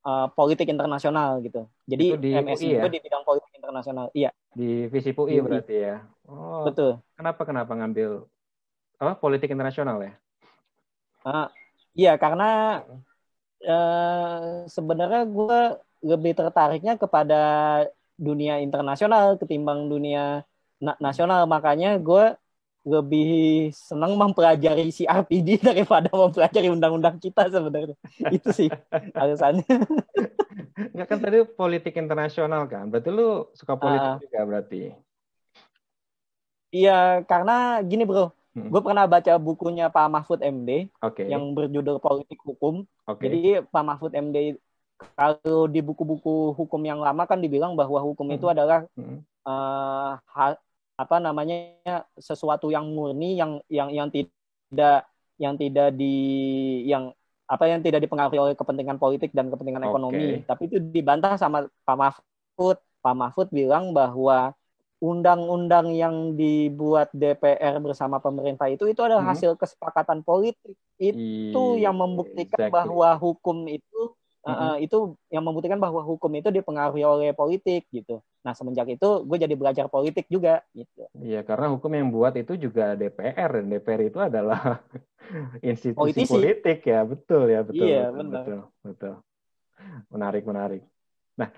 [0.04, 1.64] uh, politik internasional gitu.
[1.88, 2.82] Jadi di MSI ya?
[2.84, 4.12] gue di bidang politik internasional.
[4.12, 4.36] Iya.
[4.52, 6.04] Di visi UI berarti ya.
[6.28, 7.00] Oh, Betul.
[7.16, 8.28] Kenapa kenapa ngambil
[9.00, 10.14] apa politik internasional ya?
[11.24, 11.48] Uh,
[11.96, 12.84] iya karena
[13.64, 15.60] uh, sebenarnya gue
[16.02, 17.42] lebih tertariknya kepada
[18.18, 20.42] dunia internasional ketimbang dunia
[20.82, 21.46] na nasional.
[21.46, 22.34] Makanya gue
[22.88, 23.28] lebih
[23.76, 28.00] senang mempelajari si RPD daripada mempelajari undang-undang kita sebenarnya.
[28.36, 28.72] Itu sih
[29.12, 29.68] alasannya.
[30.96, 32.88] Nggak kan tadi politik internasional kan?
[32.88, 34.82] Berarti lu suka politik uh, juga berarti?
[36.72, 38.32] Iya karena gini bro.
[38.58, 38.74] Hmm.
[38.74, 41.30] gue pernah baca bukunya Pak Mahfud MD okay.
[41.30, 42.90] yang berjudul politik hukum.
[43.06, 43.30] Okay.
[43.30, 44.58] jadi Pak Mahfud MD
[44.98, 48.38] kalau di buku-buku hukum yang lama kan dibilang bahwa hukum hmm.
[48.42, 49.22] itu adalah hmm.
[49.46, 50.18] uh,
[50.98, 51.78] apa namanya
[52.18, 55.06] sesuatu yang murni yang yang yang tidak
[55.38, 56.18] yang tidak di
[56.90, 57.14] yang
[57.48, 59.92] apa yang tidak dipengaruhi oleh kepentingan politik dan kepentingan okay.
[59.94, 60.28] ekonomi.
[60.44, 62.78] Tapi itu dibantah sama Pak Mahfud.
[63.00, 64.52] Pak Mahfud bilang bahwa
[64.98, 69.32] undang-undang yang dibuat DPR bersama pemerintah itu itu adalah hmm.
[69.32, 70.76] hasil kesepakatan politik.
[70.98, 72.74] Itu yang membuktikan exactly.
[72.74, 74.17] bahwa hukum itu
[74.48, 74.68] mm-hmm.
[74.72, 78.24] uh, itu yang membuktikan bahwa hukum itu dipengaruhi oleh politik gitu.
[78.48, 81.04] Nah semenjak itu gue jadi belajar politik juga gitu.
[81.20, 84.80] Iya karena hukum yang buat itu juga DPR dan DPR itu adalah
[85.60, 86.32] institusi Politisi.
[86.32, 87.86] politik ya betul ya betul.
[87.86, 88.44] Iya betul, benar.
[88.44, 89.14] Betul betul.
[90.10, 90.84] Menarik menarik.
[91.36, 91.50] Nah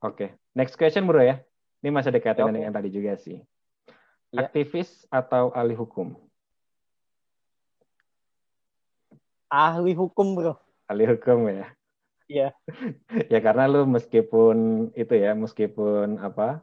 [0.00, 0.28] oke okay.
[0.56, 1.44] next question bro ya.
[1.82, 2.62] Ini masih dekat dengan okay.
[2.64, 3.42] yang tadi juga sih.
[4.32, 4.46] Ya.
[4.48, 6.14] Aktivis atau ahli hukum?
[9.52, 10.56] Ahli hukum bro
[10.92, 11.66] ahli hukum ya.
[12.28, 12.48] Iya.
[13.32, 16.60] ya karena lu meskipun itu ya, meskipun apa,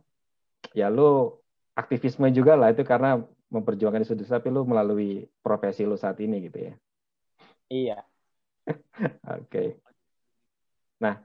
[0.78, 1.42] ya lu
[1.74, 6.46] aktivisme juga lah itu karena memperjuangkan isu isu tapi lu melalui profesi lu saat ini
[6.46, 6.74] gitu ya.
[7.70, 8.00] Iya.
[8.70, 9.50] Oke.
[9.50, 9.68] okay.
[11.02, 11.18] Nah,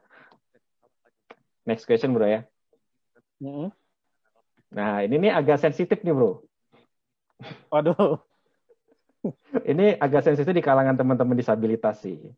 [1.69, 2.49] next question bro ya.
[3.45, 3.69] Mm -hmm.
[4.75, 6.41] Nah ini nih agak sensitif nih bro.
[7.69, 8.21] Waduh.
[9.71, 12.33] ini agak sensitif di kalangan teman-teman disabilitas sih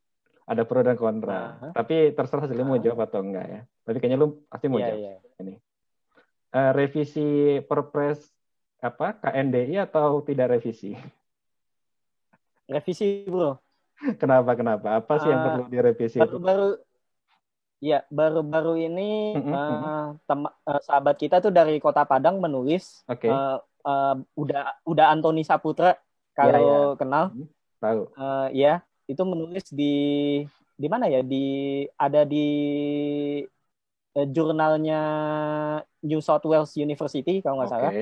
[0.46, 1.58] ada pro dan kontra.
[1.58, 1.72] Uh-huh.
[1.74, 2.66] Tapi terserah sih uh-huh.
[2.66, 3.60] mau jawab atau enggak ya.
[3.82, 5.42] Tapi kayaknya lu pasti mau yeah, jawab yeah.
[5.42, 5.54] ini.
[6.54, 7.28] Uh, revisi
[7.66, 8.22] Perpres
[8.80, 10.94] apa KNDI atau tidak revisi?
[12.70, 13.58] Revisi, Bro.
[14.22, 15.02] kenapa kenapa?
[15.02, 16.18] Apa sih uh, yang perlu direvisi?
[16.22, 16.78] Baru-baru
[17.76, 23.28] Ya, baru-baru ini uh, uh, sahabat kita tuh dari Kota Padang menulis, okay.
[23.28, 25.92] uh, uh, udah udah Antoni Saputra
[26.32, 26.92] kalau yeah, yeah.
[26.96, 27.24] kenal,
[27.76, 28.00] tahu.
[28.16, 29.94] Uh, ya, itu menulis di
[30.76, 32.46] di mana ya di ada di
[34.12, 35.00] eh, jurnalnya
[36.04, 37.80] New South Wales University kalau nggak okay.
[37.80, 37.92] salah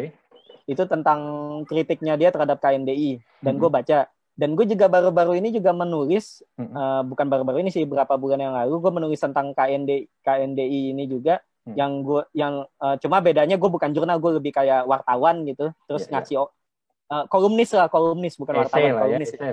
[0.64, 1.20] itu tentang
[1.68, 3.60] kritiknya dia terhadap KNDI dan mm -hmm.
[3.60, 3.98] gue baca
[4.34, 6.74] dan gue juga baru-baru ini juga menulis mm -hmm.
[6.74, 11.04] uh, bukan baru-baru ini sih beberapa bulan yang lalu gue menulis tentang KND KNDI ini
[11.06, 11.38] juga
[11.68, 11.76] mm.
[11.76, 16.08] yang gue yang uh, cuma bedanya gue bukan jurnal gue lebih kayak wartawan gitu terus
[16.08, 16.62] yeah, ngasih yeah
[17.10, 19.50] uh, kolumnis lah kolumnis bukan wartawan lah, kolumnis ya,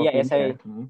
[0.00, 0.86] iya essay hmm.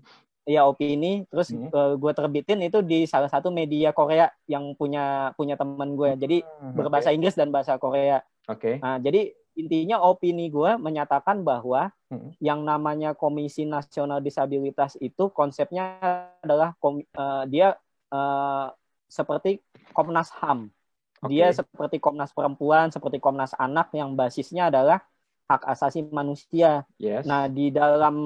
[0.46, 1.74] Iya opini, terus hmm.
[1.74, 6.14] uh, eh, gue terbitin itu di salah satu media Korea yang punya punya teman gue,
[6.14, 8.22] jadi hmm, berbahasa Inggris dan bahasa Korea.
[8.46, 8.54] Oke.
[8.54, 8.74] Okay.
[8.78, 12.38] Nah jadi intinya opini gue menyatakan bahwa hmm.
[12.38, 15.98] yang namanya Komisi Nasional Disabilitas itu konsepnya
[16.46, 17.74] adalah kom, uh, dia
[18.14, 18.70] uh,
[19.10, 19.58] seperti
[19.90, 20.70] Komnas Ham.
[21.26, 21.42] Okay.
[21.42, 25.02] Dia seperti Komnas Perempuan, seperti Komnas Anak yang basisnya adalah
[25.46, 26.82] hak asasi manusia.
[26.98, 27.22] Yes.
[27.22, 28.16] Nah, di dalam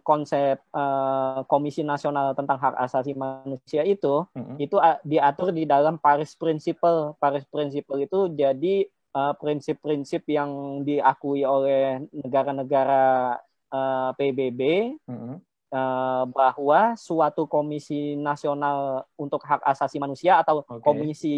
[0.00, 4.56] konsep uh, Komisi Nasional tentang Hak Asasi Manusia itu, mm-hmm.
[4.56, 7.12] itu uh, diatur di dalam Paris Principle.
[7.20, 13.36] Paris Principle itu jadi uh, prinsip-prinsip yang diakui oleh negara-negara
[13.68, 14.60] uh, PBB
[15.04, 15.34] mm-hmm.
[15.76, 20.80] uh, bahwa suatu Komisi Nasional untuk Hak Asasi Manusia atau okay.
[20.80, 21.36] komisi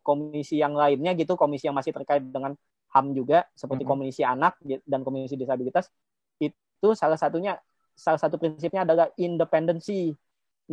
[0.00, 2.56] komisi yang lainnya gitu, komisi yang masih terkait dengan
[2.90, 4.02] HAM juga seperti mm-hmm.
[4.02, 5.86] komisi anak dan komisi disabilitas
[6.42, 7.58] itu salah satunya
[7.94, 10.16] salah satu prinsipnya adalah independensi.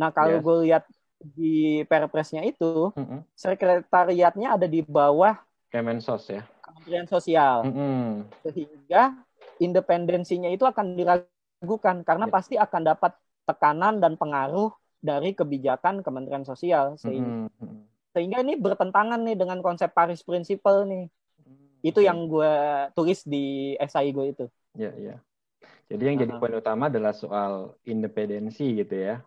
[0.00, 0.44] Nah kalau yes.
[0.44, 0.84] gue lihat
[1.18, 3.20] di perpresnya itu mm-hmm.
[3.34, 5.34] sekretariatnya ada di bawah
[5.68, 8.06] Kemensos ya Kementerian Sosial mm-hmm.
[8.46, 9.02] sehingga
[9.58, 12.34] independensinya itu akan diragukan karena yeah.
[12.34, 13.12] pasti akan dapat
[13.44, 14.70] tekanan dan pengaruh
[15.02, 17.78] dari kebijakan Kementerian Sosial sehingga mm-hmm.
[18.14, 21.10] sehingga ini bertentangan nih dengan konsep Paris Principle nih
[21.82, 22.52] itu yang gue
[22.94, 24.46] tulis di esai gue itu.
[24.74, 25.16] Ya, ya.
[25.88, 26.30] Jadi yang uh -huh.
[26.36, 29.24] jadi poin utama adalah soal independensi gitu ya.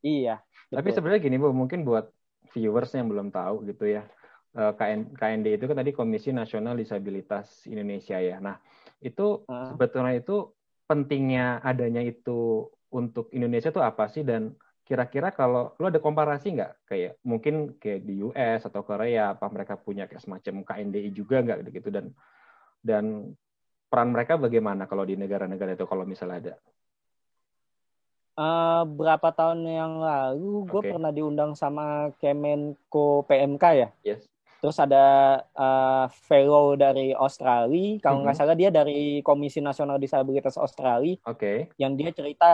[0.00, 0.40] Iya.
[0.70, 0.76] Betul.
[0.80, 2.08] Tapi sebenarnya gini Bu, mungkin buat
[2.54, 4.06] viewers yang belum tahu gitu ya.
[4.50, 8.42] Eh, KN, KND itu kan tadi Komisi Nasional Disabilitas Indonesia ya.
[8.42, 8.58] Nah,
[8.98, 9.70] itu uh.
[9.70, 10.50] sebetulnya itu
[10.90, 14.58] pentingnya adanya itu untuk Indonesia itu apa sih dan
[14.90, 19.78] kira-kira kalau lu ada komparasi nggak kayak mungkin kayak di US atau Korea apa mereka
[19.78, 22.10] punya kayak semacam KNDI juga nggak gitu dan
[22.82, 23.30] dan
[23.86, 26.54] peran mereka bagaimana kalau di negara-negara itu kalau misalnya ada?
[28.40, 30.90] uh, berapa tahun yang lalu gue okay.
[30.96, 33.88] pernah diundang sama Kemenko PMK ya.
[34.02, 34.24] Yes.
[34.60, 38.52] Terus ada uh, fellow dari Australia, kalau nggak mm -hmm.
[38.52, 41.16] salah dia dari Komisi Nasional Disabilitas Australia.
[41.24, 41.40] Oke.
[41.40, 41.58] Okay.
[41.80, 42.50] Yang dia cerita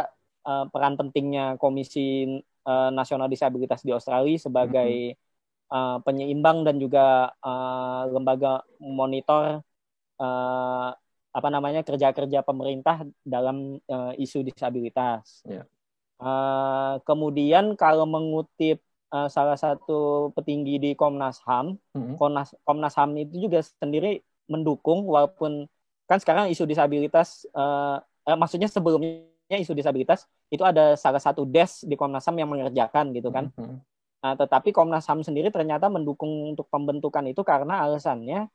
[0.47, 5.75] uh, peran pentingnya Komisi uh, Nasional Disabilitas di Australia sebagai mm -hmm.
[5.75, 9.61] uh, penyeimbang dan juga uh, lembaga monitor
[10.23, 10.91] uh,
[11.37, 15.45] apa namanya kerja-kerja pemerintah dalam uh, isu disabilitas.
[15.45, 15.69] Yeah.
[16.17, 18.81] Uh, kemudian kalau mengutip
[19.13, 22.17] uh, salah satu petinggi di Komnas HAM, mm-hmm.
[22.17, 25.69] Komnas Komnas HAM itu juga sendiri mendukung walaupun
[26.09, 31.87] kan sekarang isu disabilitas, uh, uh, maksudnya sebelumnya isu disabilitas itu ada salah satu des
[31.87, 33.55] di Komnas HAM yang mengerjakan gitu kan.
[33.55, 33.79] Mm-hmm.
[34.27, 38.51] Uh, tetapi Komnas HAM sendiri ternyata mendukung untuk pembentukan itu karena alasannya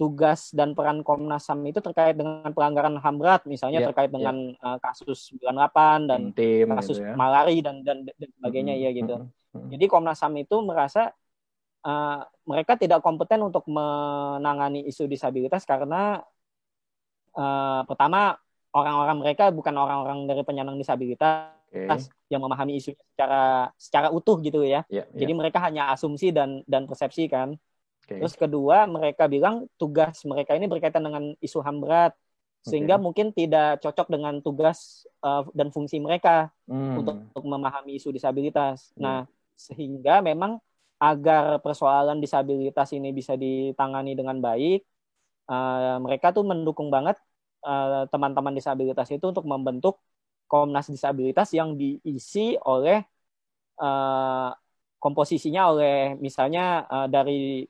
[0.00, 4.16] tugas dan peran Komnas HAM itu terkait dengan pelanggaran HAM berat, misalnya yeah, terkait iya.
[4.16, 4.72] dengan yeah.
[4.72, 7.12] uh, kasus 98 dan Tim, kasus gitu ya.
[7.12, 8.96] malari dan dan, dan sebagainya mm -hmm.
[8.96, 9.14] ya gitu.
[9.20, 9.68] Mm -hmm.
[9.76, 11.12] Jadi Komnas HAM itu merasa
[11.84, 16.24] uh, mereka tidak kompeten untuk menangani isu disabilitas karena
[17.36, 22.30] uh, pertama orang-orang mereka bukan orang-orang dari penyandang disabilitas okay.
[22.30, 24.86] yang memahami isu secara secara utuh gitu ya.
[24.86, 25.26] Yeah, yeah.
[25.26, 27.58] Jadi mereka hanya asumsi dan dan persepsi kan.
[28.06, 28.18] Okay.
[28.18, 32.14] Terus kedua, mereka bilang tugas mereka ini berkaitan dengan isu HAM berat
[32.60, 33.04] sehingga okay.
[33.04, 37.00] mungkin tidak cocok dengan tugas uh, dan fungsi mereka hmm.
[37.00, 38.92] untuk, untuk memahami isu disabilitas.
[38.96, 39.00] Hmm.
[39.00, 39.18] Nah,
[39.56, 40.60] sehingga memang
[41.00, 44.84] agar persoalan disabilitas ini bisa ditangani dengan baik,
[45.48, 47.16] uh, mereka tuh mendukung banget
[47.60, 50.00] teman eh, teman-teman disabilitas itu untuk membentuk
[50.50, 53.06] Komnas Disabilitas yang diisi oleh
[53.78, 54.50] uh,
[54.98, 57.62] komposisinya oleh misalnya uh, dari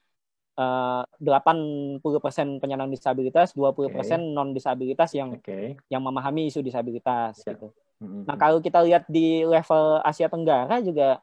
[2.01, 4.17] puluh persen penyandang disabilitas, 20% okay.
[4.21, 5.73] non disabilitas yang okay.
[5.89, 7.57] yang memahami isu disabilitas yeah.
[7.57, 7.69] gitu.
[8.01, 8.23] Mm-hmm.
[8.29, 11.21] Nah, kalau kita lihat di level Asia Tenggara juga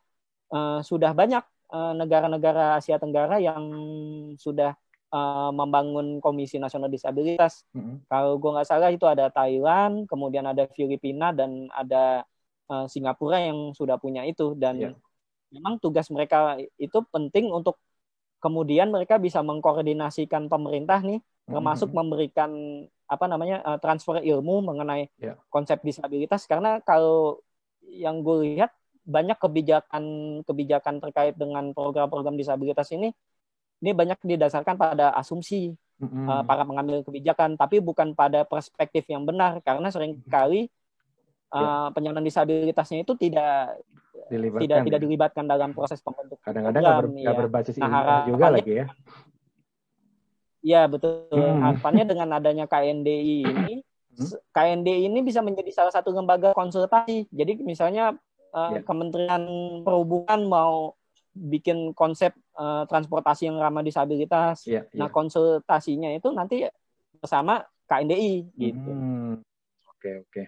[0.53, 1.43] uh, sudah banyak
[1.73, 3.61] uh, negara-negara Asia Tenggara yang
[4.37, 4.77] sudah
[5.11, 7.63] uh, membangun Komisi Nasional Disabilitas.
[7.75, 8.07] Mm-hmm.
[8.09, 12.23] Kalau gue nggak salah itu ada Thailand, kemudian ada Filipina dan ada
[12.71, 14.93] uh, Singapura yang sudah punya itu dan yeah.
[15.51, 17.79] memang tugas mereka itu penting untuk
[18.37, 21.53] kemudian mereka bisa mengkoordinasikan pemerintah nih mm-hmm.
[21.55, 22.51] termasuk memberikan
[23.07, 25.39] apa namanya uh, transfer ilmu mengenai yeah.
[25.47, 27.39] konsep disabilitas karena kalau
[27.87, 28.75] yang gue lihat
[29.07, 30.03] banyak kebijakan
[30.43, 33.15] kebijakan terkait dengan program-program disabilitas ini
[33.81, 36.25] ini banyak didasarkan pada asumsi mm-hmm.
[36.25, 40.69] uh, para pengambil kebijakan tapi bukan pada perspektif yang benar karena sering kali
[41.53, 41.87] uh, yeah.
[41.93, 43.77] penyandang disabilitasnya itu tidak
[44.27, 44.63] dilibatkan.
[44.65, 47.31] tidak tidak dilibatkan dalam proses pembentukan kadang-kadang nggak ber, ya.
[47.33, 48.85] berbasis nah, juga lagi ya
[50.65, 51.61] ya betul hmm.
[51.63, 54.51] harapannya dengan adanya KNDI ini hmm.
[54.51, 58.17] KNDI ini bisa menjadi salah satu lembaga konsultasi jadi misalnya
[58.51, 58.81] uh, ya.
[58.83, 59.43] Kementerian
[59.85, 60.97] Perhubungan mau
[61.37, 64.97] bikin konsep uh, transportasi yang ramah disabilitas ya, ya.
[64.97, 66.65] nah konsultasinya itu nanti
[67.21, 69.39] bersama KNDI gitu hmm.
[69.87, 70.43] oke oke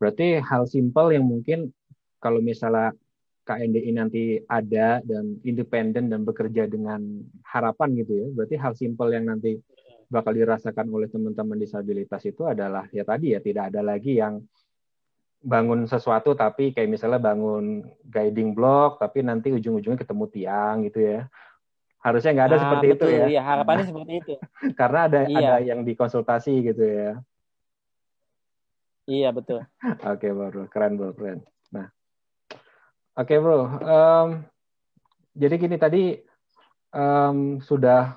[0.00, 1.70] berarti hal simpel yang mungkin
[2.18, 2.96] kalau misalnya
[3.42, 7.02] KNDI nanti ada dan independen dan bekerja dengan
[7.42, 8.26] harapan gitu ya.
[8.30, 9.58] Berarti hal simpel yang nanti
[10.06, 14.38] bakal dirasakan oleh teman-teman disabilitas itu adalah ya tadi ya tidak ada lagi yang
[15.42, 21.20] bangun sesuatu tapi kayak misalnya bangun guiding block tapi nanti ujung-ujungnya ketemu tiang gitu ya.
[22.02, 23.24] Harusnya nggak ada nah, seperti betul, itu ya.
[23.30, 24.34] Iya, harapannya seperti itu.
[24.74, 25.38] Karena ada iya.
[25.38, 27.10] ada yang dikonsultasi gitu ya.
[29.06, 29.66] Iya, betul.
[30.14, 31.42] Oke, baru keren, bro, keren.
[33.12, 34.40] Oke okay, bro, um,
[35.36, 36.16] jadi gini tadi
[36.96, 38.16] um, sudah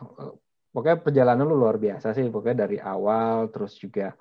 [0.71, 4.15] pokoknya perjalanan lu luar biasa sih pokoknya dari awal terus juga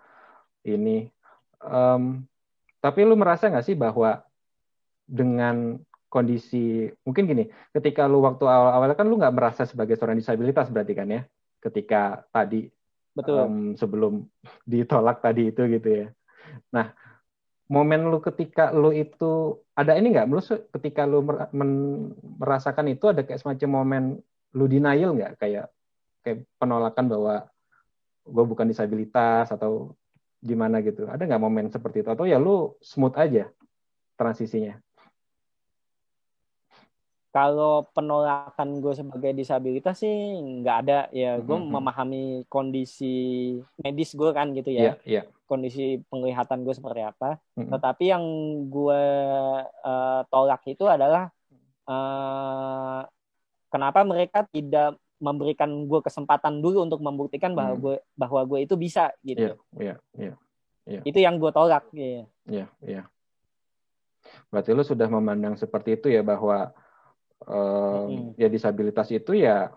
[0.66, 1.06] ini.
[1.62, 2.26] Um,
[2.84, 4.20] tapi lu merasa nggak sih bahwa
[5.08, 5.80] dengan
[6.12, 10.92] kondisi mungkin gini, ketika lu waktu awal-awal kan lu nggak merasa sebagai seorang disabilitas berarti
[10.92, 11.24] kan ya,
[11.64, 12.68] ketika tadi
[13.14, 13.38] Betul.
[13.40, 14.26] Um, sebelum
[14.70, 16.06] ditolak tadi itu gitu ya.
[16.74, 16.92] Nah,
[17.72, 20.26] momen lu ketika lu itu ada ini nggak?
[20.28, 20.42] Lu
[20.76, 21.24] ketika lu
[22.36, 24.04] merasakan itu ada kayak semacam momen
[24.54, 25.66] lu denial nggak kayak
[26.26, 27.34] kayak penolakan bahwa
[28.24, 29.94] gue bukan disabilitas atau
[30.44, 31.08] gimana gitu?
[31.08, 33.48] Ada nggak momen seperti itu atau ya lu smooth aja
[34.20, 34.76] transisinya?
[37.34, 41.74] kalau penolakan gue sebagai disabilitas sih nggak ada ya gue mm -hmm.
[41.74, 45.24] memahami kondisi medis gue kan gitu ya yeah, yeah.
[45.50, 47.70] kondisi penglihatan gue seperti apa mm -hmm.
[47.74, 48.24] tetapi yang
[48.70, 49.02] gue
[49.66, 51.26] uh, tolak itu adalah
[51.90, 53.02] uh,
[53.66, 57.82] kenapa mereka tidak memberikan gue kesempatan dulu untuk membuktikan bahwa mm.
[57.82, 60.36] gue bahwa gue itu bisa gitu yeah, yeah, yeah,
[60.86, 61.02] yeah.
[61.06, 63.04] itu yang gue tolak ya yeah, yeah.
[64.50, 66.74] berarti lu sudah memandang seperti itu ya bahwa
[67.46, 68.40] uh, mm-hmm.
[68.40, 69.70] ya disabilitas itu ya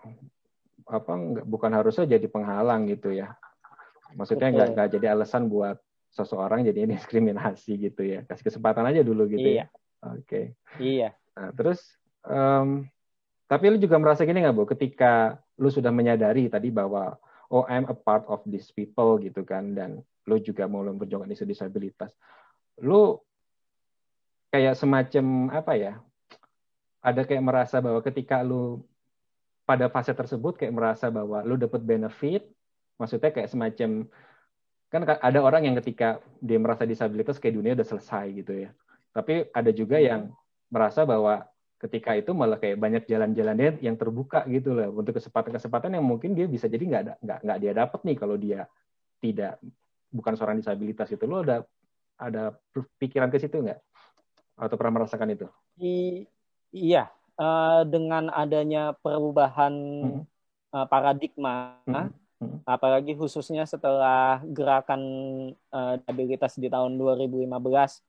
[0.88, 1.12] apa
[1.44, 3.36] bukan harusnya jadi penghalang gitu ya
[4.16, 5.76] maksudnya nggak nggak jadi alasan buat
[6.08, 9.52] seseorang jadi diskriminasi gitu ya kasih kesempatan aja dulu gitu ya.
[9.52, 9.66] iya.
[9.68, 10.44] ya oke okay.
[10.80, 11.80] iya nah, terus
[12.24, 12.88] um,
[13.48, 14.68] tapi lu juga merasa gini nggak bu?
[14.68, 17.16] Ketika lu sudah menyadari tadi bahwa
[17.48, 21.48] oh I'm a part of these people gitu kan dan lu juga mau memperjuangkan isu
[21.48, 22.12] disabilitas.
[22.84, 23.16] Lu
[24.52, 25.92] kayak semacam apa ya
[27.00, 28.84] ada kayak merasa bahwa ketika lu
[29.64, 32.44] pada fase tersebut kayak merasa bahwa lu dapat benefit
[33.00, 34.08] maksudnya kayak semacam
[34.88, 38.70] kan ada orang yang ketika dia merasa disabilitas kayak dunia udah selesai gitu ya.
[39.12, 40.32] Tapi ada juga yang
[40.68, 41.48] merasa bahwa
[41.78, 46.50] ketika itu malah kayak banyak jalan-jalan yang terbuka gitu loh untuk kesempatan-kesempatan yang mungkin dia
[46.50, 48.66] bisa jadi nggak nggak nggak dia dapat nih kalau dia
[49.22, 49.62] tidak
[50.10, 51.62] bukan seorang disabilitas itu lo ada
[52.18, 52.58] ada
[52.98, 53.78] pikiran ke situ nggak
[54.58, 55.46] atau pernah merasakan itu?
[55.78, 56.26] I,
[56.74, 57.06] iya,
[57.38, 60.22] uh, dengan adanya perubahan hmm.
[60.74, 62.10] uh, paradigma, hmm.
[62.38, 62.62] Hmm.
[62.70, 65.02] apalagi khususnya setelah gerakan
[65.74, 67.50] uh, disabilitas di tahun 2015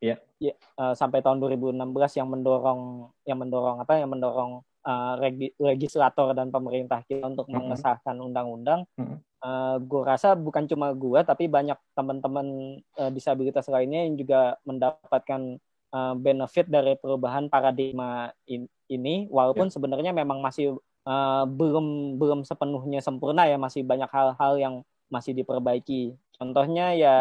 [0.06, 0.22] yeah.
[0.38, 1.74] ya, uh, sampai tahun 2016
[2.14, 5.16] yang mendorong yang mendorong apa yang mendorong uh,
[5.58, 7.58] legislator dan pemerintah kita untuk hmm.
[7.58, 8.86] mengesahkan undang-undang.
[8.96, 9.18] Hmm.
[9.40, 15.56] Uh, gue rasa bukan cuma gue tapi banyak teman-teman uh, disabilitas lainnya yang juga mendapatkan
[15.96, 19.74] uh, benefit dari perubahan paradigma in, ini walaupun yeah.
[19.74, 20.76] sebenarnya memang masih
[21.10, 24.76] uh, belum belum sepenuhnya sempurna ya masih banyak hal-hal yang
[25.10, 26.14] masih diperbaiki.
[26.38, 27.18] Contohnya ya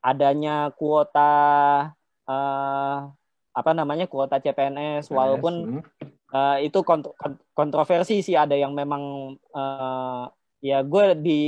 [0.00, 1.32] adanya kuota
[2.24, 2.98] uh,
[3.50, 5.84] apa namanya kuota CPNS walaupun
[6.32, 7.12] uh, itu kont
[7.52, 10.24] kontroversi sih ada yang memang uh,
[10.64, 11.42] ya gue di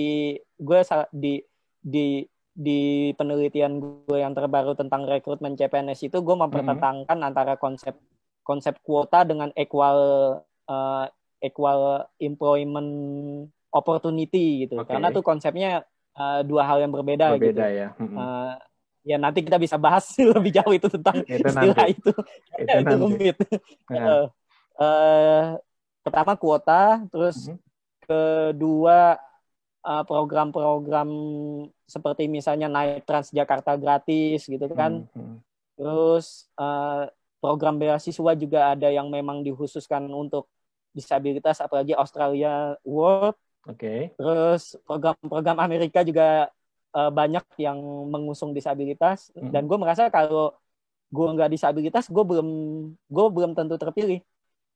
[0.60, 0.80] gue
[1.16, 1.40] di
[1.80, 7.28] di di penelitian gue yang terbaru tentang rekrutmen CPNS itu gue mempertentangkan mm -hmm.
[7.32, 7.96] antara konsep
[8.44, 9.96] konsep kuota dengan equal
[10.68, 11.06] uh,
[11.43, 12.90] equal employment
[13.74, 14.95] opportunity gitu okay.
[14.97, 15.82] karena tuh konsepnya
[16.14, 18.16] uh, dua hal yang berbeda, berbeda gitu ya mm -hmm.
[18.16, 18.55] uh,
[19.03, 20.07] ya nanti kita bisa bahas
[20.38, 21.99] lebih jauh itu tentang itu istilah nanti.
[21.99, 22.12] itu
[22.62, 23.36] itu, itu rumit
[23.90, 24.30] uh,
[24.78, 25.59] uh,
[26.07, 27.61] pertama kuota terus mm -hmm.
[28.07, 29.18] kedua
[29.82, 31.11] Eh, program-program
[31.90, 35.11] seperti misalnya naik Transjakarta gratis gitu kan.
[35.11, 35.36] Hmm, hmm.
[35.74, 37.11] Terus uh,
[37.43, 40.47] program beasiswa juga ada yang memang dikhususkan untuk
[40.93, 43.36] disabilitas apalagi Australia World.
[43.66, 43.76] Oke.
[43.76, 44.01] Okay.
[44.16, 46.53] Terus program-program Amerika juga
[46.95, 47.78] uh, banyak yang
[48.09, 49.51] mengusung disabilitas hmm.
[49.51, 50.55] dan gue merasa kalau
[51.12, 52.49] gue nggak disabilitas gue belum
[52.97, 54.20] gue belum tentu terpilih.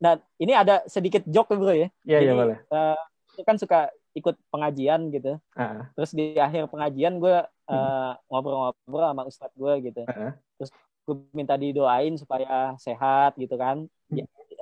[0.01, 1.89] Nah ini ada sedikit joke bro ya.
[2.05, 2.59] Iya iya boleh.
[2.69, 3.01] Uh,
[3.45, 5.41] kan suka ikut pengajian gitu.
[5.57, 5.85] Uh.
[5.97, 10.03] Terus di akhir pengajian gue uh, ngobrol-ngobrol sama ustadz gue gitu.
[10.09, 10.33] Uh.
[10.61, 10.71] Terus
[11.07, 13.89] gue minta didoain supaya sehat gitu kan.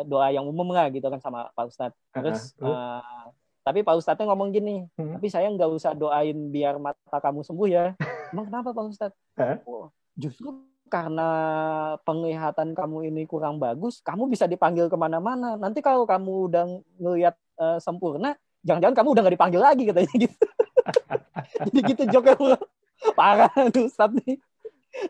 [0.03, 1.99] Doa yang umum lah gitu kan sama Pak Ustadz.
[2.11, 2.67] Terus uh.
[2.67, 3.25] Uh,
[3.65, 5.17] tapi Pak Ustadznya ngomong gini, hmm.
[5.17, 7.85] tapi saya nggak usah doain biar mata kamu sembuh ya.
[8.35, 9.19] Emang kenapa Pak Ustadz?
[9.39, 9.57] Uh.
[9.65, 9.87] Oh,
[10.19, 10.53] justru
[10.93, 11.29] karena
[12.05, 15.57] penglihatan kamu ini kurang bagus, kamu bisa dipanggil ke mana-mana.
[15.57, 16.65] Nanti kalau kamu udah
[17.01, 20.37] ngelihat uh, sempurna, jangan-jangan kamu udah gak dipanggil lagi katanya gitu
[21.69, 22.35] jadi gitu joknya
[23.13, 24.41] parah tuh Ustaz nih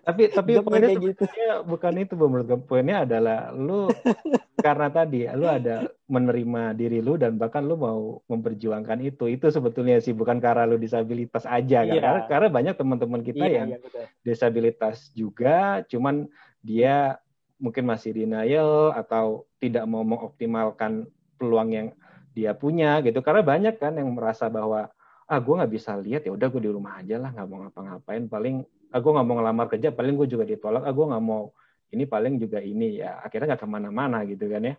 [0.07, 1.24] tapi tapi poinnya gitu.
[1.68, 3.89] bukan itu bu menurut gue poinnya adalah lu
[4.64, 9.28] karena tadi lu ada menerima diri lu dan bahkan lu mau memperjuangkan itu.
[9.28, 11.85] Itu sebetulnya sih bukan karena lu disabilitas aja.
[11.85, 16.28] Kan karena, karena banyak teman-teman kita iya, yang iya, disabilitas juga cuman
[16.64, 17.20] dia
[17.61, 21.89] mungkin masih denial atau tidak mau mengoptimalkan peluang yang
[22.32, 23.20] dia punya gitu.
[23.20, 24.89] Karena banyak kan yang merasa bahwa
[25.24, 28.32] ah gue nggak bisa lihat ya udah gue di rumah aja lah nggak mau ngapa-ngapain.
[28.32, 28.64] Paling
[28.95, 31.51] ah gue nggak mau ngelamar kerja paling gue juga ditolak ah gue nggak mau
[31.90, 34.74] ini paling juga ini ya akhirnya nggak ke mana-mana gitu kan ya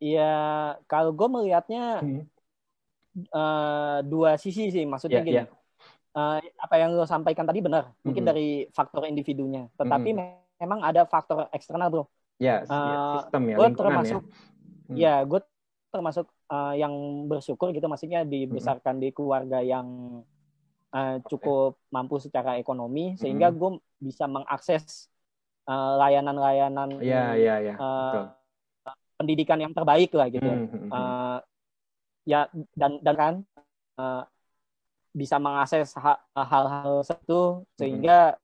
[0.00, 0.32] Iya,
[0.88, 2.24] kalau gue melihatnya hmm.
[3.36, 5.38] uh, dua sisi sih, maksudnya yeah, gini.
[5.44, 5.48] Yeah.
[6.10, 8.30] Uh, apa yang lo sampaikan tadi benar, mungkin hmm.
[8.32, 10.56] dari faktor individunya, tetapi hmm.
[10.58, 12.04] memang ada faktor eksternal bro.
[12.40, 13.76] Ya, yeah, uh, sistem ya, gue ya.
[13.76, 14.32] termasuk ya
[14.88, 14.96] hmm.
[14.96, 15.40] ya gue
[15.92, 16.94] termasuk uh, yang
[17.28, 19.02] bersyukur gitu maksudnya dibesarkan hmm.
[19.04, 19.86] di keluarga yang
[20.94, 21.90] uh, cukup okay.
[21.94, 23.56] mampu secara ekonomi sehingga hmm.
[23.56, 23.70] gue
[24.00, 25.10] bisa mengakses
[25.66, 27.76] uh, layanan-layanan yeah, yeah, yeah.
[27.78, 28.34] uh,
[29.20, 30.88] pendidikan yang terbaik lah gitu hmm.
[30.90, 31.38] uh,
[32.24, 33.34] ya dan dan kan
[34.00, 34.22] uh,
[35.10, 35.92] bisa mengakses
[36.34, 38.38] hal-hal itu sehingga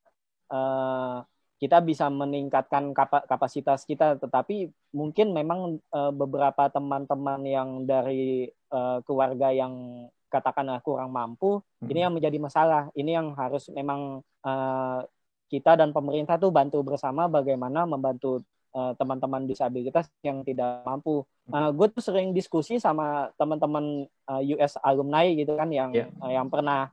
[0.50, 0.52] hmm.
[0.52, 1.16] uh,
[1.56, 2.92] kita bisa meningkatkan
[3.24, 11.14] kapasitas kita tetapi mungkin memang uh, beberapa teman-teman yang dari uh, keluarga yang katakanlah kurang
[11.14, 11.88] mampu hmm.
[11.90, 15.00] ini yang menjadi masalah ini yang harus memang uh,
[15.46, 18.42] kita dan pemerintah tuh bantu bersama bagaimana membantu
[18.74, 21.22] uh, teman-teman disabilitas yang tidak mampu.
[21.48, 26.10] Uh, gue tuh sering diskusi sama teman-teman uh, US alumni gitu kan yang yeah.
[26.18, 26.90] uh, yang pernah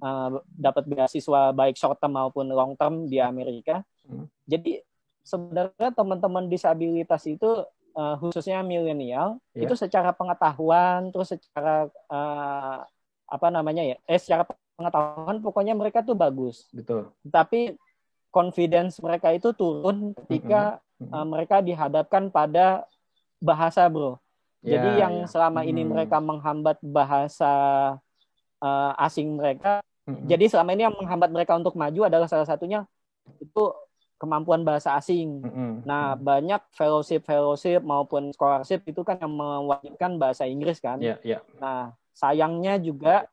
[0.00, 3.82] uh, dapat beasiswa baik short term maupun long term di Amerika.
[4.06, 4.30] Hmm.
[4.46, 4.78] Jadi
[5.26, 7.66] sebenarnya teman-teman disabilitas itu
[7.98, 9.66] uh, khususnya milenial yeah.
[9.66, 12.86] itu secara pengetahuan terus secara uh,
[13.28, 14.46] apa namanya ya eh secara
[14.78, 16.70] pengetahuan pokoknya mereka tuh bagus.
[16.70, 17.10] Betul.
[17.26, 17.74] Tapi
[18.30, 21.12] confidence mereka itu turun ketika mm -hmm.
[21.12, 22.86] uh, mereka dihadapkan pada
[23.42, 24.22] bahasa, bro.
[24.62, 25.28] Yeah, Jadi yang yeah.
[25.30, 25.90] selama ini mm.
[25.90, 27.52] mereka menghambat bahasa
[28.62, 30.26] uh, asing mereka, mm -hmm.
[30.30, 32.86] jadi selama ini yang menghambat mereka untuk maju adalah salah satunya
[33.42, 33.64] itu
[34.18, 35.40] kemampuan bahasa asing.
[35.46, 35.72] Mm -hmm.
[35.86, 40.98] Nah, banyak fellowship fellowship maupun scholarship itu kan yang mewajibkan bahasa Inggris kan.
[40.98, 41.40] Yeah, yeah.
[41.62, 43.30] Nah, sayangnya juga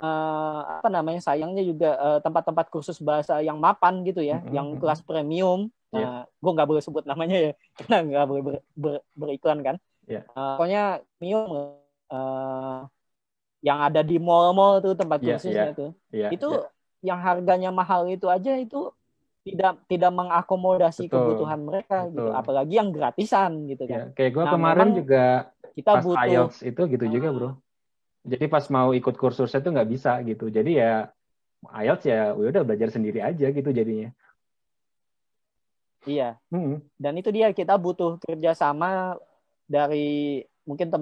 [0.00, 4.56] uh, apa namanya sayangnya juga uh, tempat-tempat kursus bahasa yang mapan gitu ya, mm-hmm.
[4.56, 5.68] yang kelas premium.
[5.92, 6.00] Yeah.
[6.00, 9.76] Nah, gue nggak boleh sebut namanya ya, karena nggak boleh ber, ber, beriklan kan.
[10.08, 10.24] Yeah.
[10.32, 11.76] Uh, pokoknya premium
[12.08, 12.88] uh,
[13.60, 15.76] yang ada di mall-mall tuh tempat yeah, kursusnya yeah.
[15.76, 17.12] tuh, yeah, itu yeah.
[17.12, 18.88] yang harganya mahal itu aja itu
[19.40, 21.16] tidak tidak mengakomodasi Betul.
[21.16, 22.12] kebutuhan mereka gitu.
[22.12, 22.28] Betul.
[22.28, 23.96] gitu, apalagi yang gratisan gitu kan.
[23.96, 25.24] Yeah, kayak gue nah, kemarin juga
[25.74, 27.50] kita pas butuh IELTS itu gitu juga bro
[28.26, 30.92] jadi pas mau ikut kursusnya tuh nggak bisa gitu jadi ya
[31.72, 34.12] IELTS ya udah belajar sendiri aja gitu jadinya
[36.04, 36.84] iya hmm.
[37.00, 39.16] dan itu dia kita butuh kerjasama
[39.64, 40.92] dari mungkin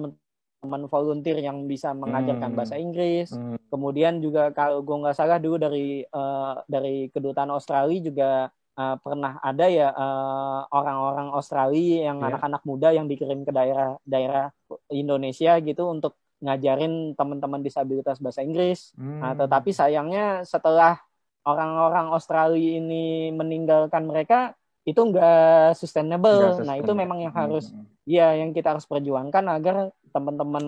[0.59, 2.57] teman-teman volunteer yang bisa mengajarkan hmm.
[2.59, 3.71] bahasa Inggris hmm.
[3.71, 8.31] kemudian juga kalau gue nggak salah dulu dari uh, dari kedutaan Australia juga
[8.79, 14.51] uh, pernah ada ya uh, orang-orang Australia yang anak anak-anak muda yang dikirim ke daerah-daerah
[14.91, 18.95] Indonesia gitu untuk ngajarin teman-teman disabilitas bahasa Inggris.
[18.95, 19.19] Hmm.
[19.19, 20.95] Nah, tetapi sayangnya setelah
[21.43, 24.55] orang-orang Australia ini meninggalkan mereka
[24.87, 26.63] itu enggak sustainable.
[26.63, 27.85] Nah, itu memang yang harus hmm.
[28.07, 30.65] ya yang kita harus perjuangkan agar teman-teman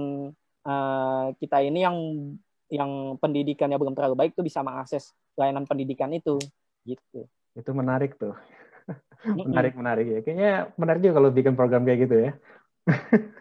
[0.66, 1.98] uh, kita ini yang
[2.72, 6.40] yang pendidikannya belum terlalu baik itu bisa mengakses layanan pendidikan itu
[6.88, 7.28] gitu.
[7.54, 8.34] Itu menarik tuh.
[9.38, 10.20] menarik menarik ya.
[10.24, 12.32] Kayaknya menarik juga kalau bikin program kayak gitu ya.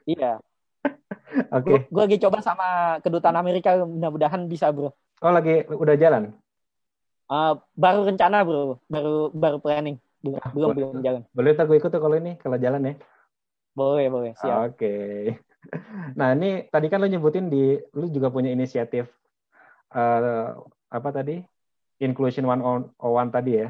[0.05, 0.33] iya.
[1.57, 1.65] Oke.
[1.65, 1.79] Okay.
[1.89, 4.91] Gue lagi coba sama kedutaan Amerika, mudah-mudahan bisa bro.
[5.23, 6.35] Oh lagi udah jalan?
[7.31, 11.23] Uh, baru rencana bro, baru baru planning, belum ah, belum, belum jalan.
[11.31, 12.95] Boleh tak gue ikut tuh kalau ini kalau jalan ya?
[13.79, 14.75] Boleh boleh siap.
[14.75, 14.75] Oke.
[14.75, 15.50] Okay.
[16.19, 19.07] Nah ini tadi kan lo nyebutin di, lo juga punya inisiatif
[19.93, 20.57] uh,
[20.91, 21.41] apa tadi?
[22.01, 23.69] Inclusion One on One tadi ya?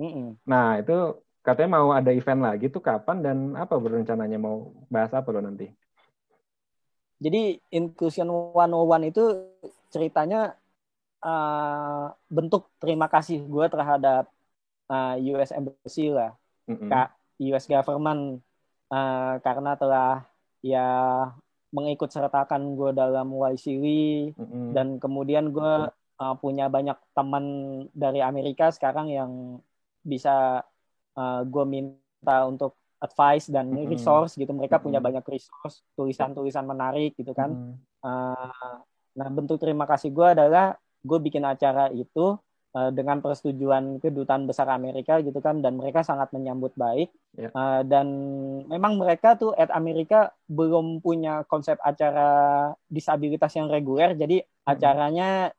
[0.00, 0.28] Mm -mm.
[0.48, 5.28] Nah itu katanya mau ada event lagi tuh kapan dan apa berencananya mau bahas apa
[5.28, 5.68] lo nanti?
[7.18, 9.24] Jadi Inclusion 101 itu
[9.90, 10.54] ceritanya
[11.22, 14.30] uh, bentuk terima kasih gue terhadap
[14.86, 16.38] uh, eh, US Embassy lah,
[16.70, 16.90] mm-hmm.
[17.50, 18.38] US government
[18.94, 20.22] uh, karena telah
[20.64, 20.88] ya
[21.70, 23.84] mengikut sertakan gue dalam YCW
[24.32, 24.66] mm-hmm.
[24.72, 27.44] dan kemudian gue uh, punya banyak teman
[27.92, 29.32] dari Amerika sekarang yang
[30.00, 30.64] bisa
[31.14, 37.30] uh, gue minta untuk advice dan resource gitu mereka punya banyak resource tulisan-tulisan menarik gitu
[37.30, 37.74] kan mm.
[38.02, 38.76] uh,
[39.14, 42.34] nah bentuk terima kasih gue adalah gue bikin acara itu
[42.74, 47.48] uh, dengan persetujuan kedutaan besar Amerika gitu kan dan mereka sangat menyambut baik yeah.
[47.48, 47.56] Ya.
[47.56, 48.06] uh, dan
[48.68, 54.68] memang mereka tuh at Amerika belum punya konsep acara disabilitas yang reguler jadi mm.
[54.68, 55.52] acaranya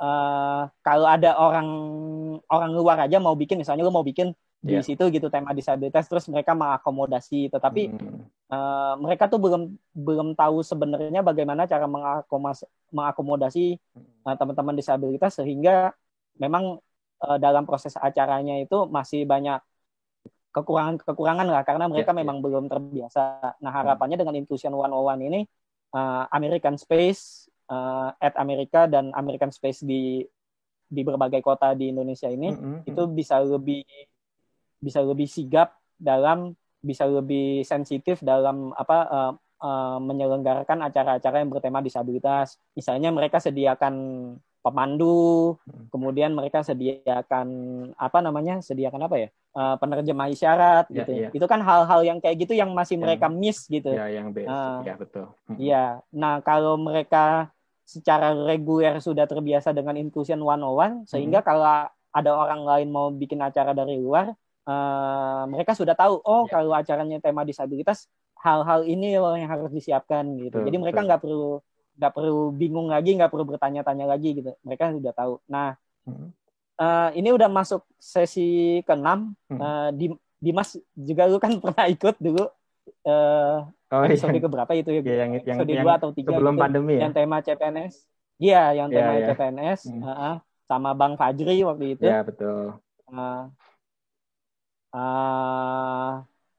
[0.00, 1.68] uh, kalau ada orang
[2.48, 4.32] orang luar aja mau bikin misalnya lo mau bikin
[4.64, 4.84] di yeah.
[4.84, 8.48] situ gitu tema disabilitas terus mereka mengakomodasi tetapi hmm.
[8.48, 13.76] uh, mereka tuh belum belum tahu sebenarnya bagaimana cara mengakomodasi
[14.24, 15.92] uh, teman-teman disabilitas sehingga
[16.38, 16.78] memang
[17.24, 19.60] uh, dalam proses acaranya itu masih banyak
[20.54, 22.44] kekurangan-kekurangan lah karena mereka yeah, memang yeah.
[22.46, 23.22] belum terbiasa.
[23.58, 23.78] Nah hmm.
[23.82, 25.40] harapannya dengan Inclusion 101 ini
[25.94, 30.22] uh, American Space uh, at Amerika dan American Space di
[30.84, 32.78] di berbagai kota di Indonesia ini mm -hmm.
[32.86, 33.82] itu bisa lebih
[34.78, 36.54] bisa lebih sigap dalam
[36.84, 39.32] bisa lebih sensitif dalam apa uh,
[39.64, 42.60] uh, menyelenggarakan acara-acara yang bertema disabilitas.
[42.76, 43.94] Misalnya mereka sediakan
[44.64, 45.92] pemandu, hmm.
[45.92, 47.48] kemudian mereka sediakan
[48.00, 48.64] apa namanya?
[48.64, 49.28] sediakan apa ya?
[49.54, 51.12] Uh, penerjemah isyarat ya, gitu.
[51.12, 51.28] Ya.
[51.36, 53.92] Itu kan hal-hal yang kayak gitu yang masih yang, mereka miss gitu.
[53.92, 54.48] Ya, yang basic.
[54.48, 55.26] Uh, ya, betul.
[55.44, 55.56] Hmm.
[55.60, 55.84] Iya.
[56.16, 57.52] Nah, kalau mereka
[57.84, 61.46] secara reguler sudah terbiasa dengan inclusion 101 sehingga hmm.
[61.46, 61.68] kalau
[62.14, 64.32] ada orang lain mau bikin acara dari luar,
[64.64, 66.56] uh, mereka sudah tahu oh ya.
[66.56, 68.08] kalau acaranya tema disabilitas
[68.40, 70.60] hal-hal ini loh yang harus disiapkan gitu.
[70.60, 71.60] Betul, Jadi mereka nggak perlu
[71.94, 74.50] nggak perlu bingung lagi, nggak perlu bertanya-tanya lagi gitu.
[74.66, 75.34] Mereka sudah tahu.
[75.46, 76.28] Nah, hmm.
[76.78, 79.08] uh, ini udah masuk sesi ke-6.
[79.50, 79.58] Hmm.
[79.58, 80.06] Uh, di
[80.44, 82.44] Dimas juga lu kan pernah ikut dulu
[83.08, 84.42] uh, oh, episode iya.
[84.44, 85.00] ke berapa itu ya?
[85.00, 87.00] ya yang, yang, episode yang 2 atau 3 sebelum gitu, pandemi ya.
[87.08, 87.94] Yang tema CPNS.
[88.34, 89.28] Iya, yang iya, tema yeah, yeah.
[89.32, 90.02] CPNS hmm.
[90.02, 90.36] uh,
[90.66, 92.04] sama Bang Fajri waktu itu.
[92.04, 92.76] Iya, betul.
[93.08, 93.46] Uh,
[94.92, 96.12] uh,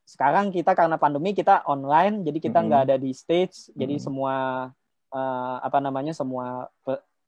[0.05, 2.95] sekarang kita karena pandemi kita online jadi kita nggak mm -hmm.
[2.95, 3.77] ada di stage mm -hmm.
[3.81, 4.35] jadi semua
[5.15, 6.67] uh, apa namanya semua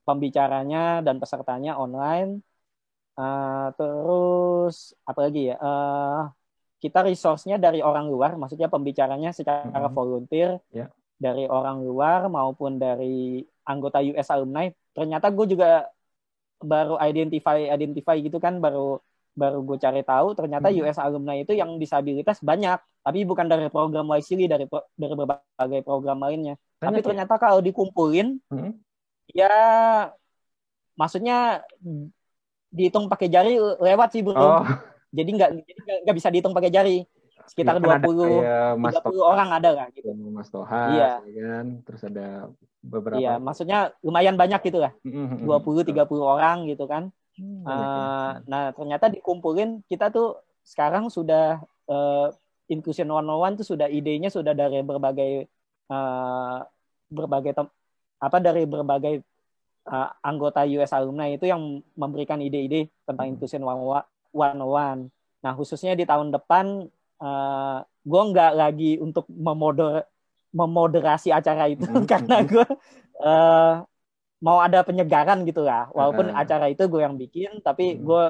[0.04, 2.44] pembicaranya dan pesertanya online
[3.16, 6.28] uh, terus apa lagi ya uh,
[6.78, 9.96] kita resource-nya dari orang luar maksudnya pembicaranya secara mm -hmm.
[9.96, 10.88] volunteer yeah.
[11.16, 15.88] dari orang luar maupun dari anggota US alumni ternyata gue juga
[16.58, 18.98] baru identify identify gitu kan baru
[19.38, 20.82] baru gue cari tahu ternyata hmm.
[20.82, 24.66] US alumni itu yang disabilitas banyak tapi bukan dari program YCD dari
[24.98, 27.04] dari berbagai program lainnya banyak tapi ya?
[27.06, 28.72] ternyata kalau dikumpulin hmm.
[29.30, 29.54] ya
[30.98, 31.62] maksudnya
[32.74, 34.66] dihitung pakai jari lewat sih bro oh.
[35.14, 35.50] jadi nggak
[36.02, 37.06] nggak bisa dihitung pakai jari
[37.48, 41.10] sekitar ya, 20 tiga puluh orang ada lah gitu Mas Toha iya.
[41.24, 42.52] Ya kan terus ada
[42.84, 46.84] beberapa iya maksudnya lumayan banyak gitu lah hmm, hmm, dua puluh tiga puluh orang gitu
[46.84, 47.08] kan
[47.38, 52.28] Uh, nah ternyata dikumpulin kita tuh sekarang sudah uh,
[52.66, 55.46] inclusion one one tuh sudah idenya sudah dari berbagai
[55.88, 56.60] uh,
[57.08, 57.56] berbagai
[58.18, 59.22] apa dari berbagai
[59.88, 63.32] uh, anggota US alumni itu yang memberikan ide-ide tentang hmm.
[63.38, 65.00] inclusion one one.
[65.40, 66.90] Nah khususnya di tahun depan
[67.22, 70.04] uh, gue nggak lagi untuk memoder
[70.52, 72.06] memoderasi acara itu hmm.
[72.10, 72.66] karena gue
[73.24, 73.84] uh,
[74.38, 78.24] mau ada penyegaran gitu lah walaupun uh, acara itu gue yang bikin tapi gue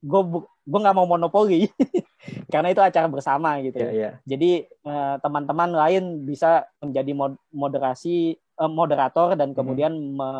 [0.00, 0.22] gue
[0.64, 1.68] gue nggak mau monopoli.
[2.52, 4.12] Karena itu acara bersama gitu yeah, yeah.
[4.28, 10.14] jadi uh, teman-teman lain bisa menjadi mod moderasi uh, moderator dan kemudian hmm.
[10.20, 10.30] me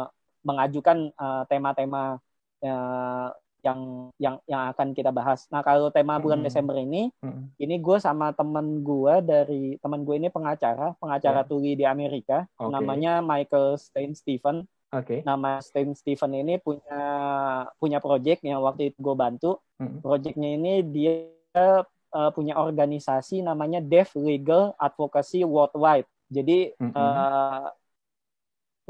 [0.40, 2.16] mengajukan uh, tema-tema
[2.64, 3.28] uh,
[3.60, 5.46] yang yang yang akan kita bahas.
[5.52, 6.48] Nah kalau tema bulan hmm.
[6.48, 7.56] Desember ini, hmm.
[7.60, 11.48] ini gue sama temen gue dari teman gue ini pengacara, pengacara yeah.
[11.48, 12.72] tuli di Amerika, okay.
[12.72, 14.64] namanya Michael Stein Stephen.
[14.90, 15.22] Okay.
[15.22, 17.02] Nama Stein Stephen ini punya
[17.78, 19.62] punya project yang waktu itu gue bantu.
[19.78, 20.02] Hmm.
[20.02, 21.30] Projectnya ini dia
[22.10, 26.10] uh, punya organisasi namanya Deaf Legal Advocacy Worldwide.
[26.30, 26.92] Jadi hmm.
[26.94, 27.70] uh,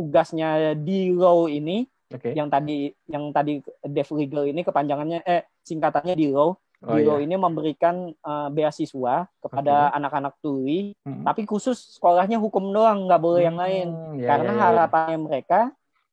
[0.01, 2.35] tugasnya di law ini Okay.
[2.35, 6.59] Yang tadi yang tadi Dev Legal ini kepanjangannya eh singkatannya DILO.
[6.81, 7.29] Oh, DILO iya.
[7.29, 10.43] ini memberikan uh, beasiswa kepada anak-anak okay.
[10.43, 11.29] tuli, hmm.
[11.29, 13.89] tapi khusus sekolahnya hukum doang, nggak boleh hmm, yang lain.
[14.17, 14.65] Yeah, Karena yeah, yeah.
[14.65, 15.61] harapannya mereka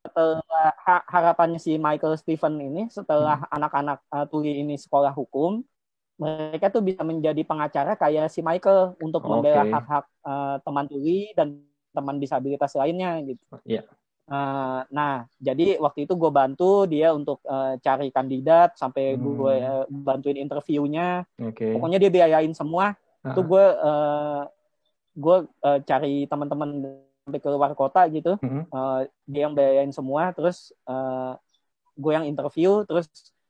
[0.08, 0.44] setelah
[0.88, 3.56] ha, harapannya si Michael Stephen ini setelah hmm.
[3.58, 5.64] anak-anak uh, tuli ini sekolah hukum,
[6.20, 9.32] mereka tuh bisa menjadi pengacara kayak si Michael untuk okay.
[9.32, 11.64] membela hak-hak uh, teman tuli dan
[11.96, 13.42] teman disabilitas lainnya gitu.
[13.64, 13.88] Yeah.
[14.28, 19.24] Uh, nah, jadi waktu itu gue bantu dia untuk uh, cari kandidat sampai hmm.
[19.24, 21.24] gue uh, bantuin interviewnya.
[21.40, 21.72] Okay.
[21.80, 23.00] Pokoknya dia biayain semua.
[23.24, 23.32] Uh.
[23.32, 24.44] Itu gue uh,
[25.16, 28.36] gue uh, cari teman-teman sampai ke luar kota gitu.
[28.44, 28.68] Hmm.
[28.68, 30.36] Uh, dia yang biayain semua.
[30.36, 31.40] Terus uh,
[31.96, 32.84] gue yang interview.
[32.84, 33.08] Terus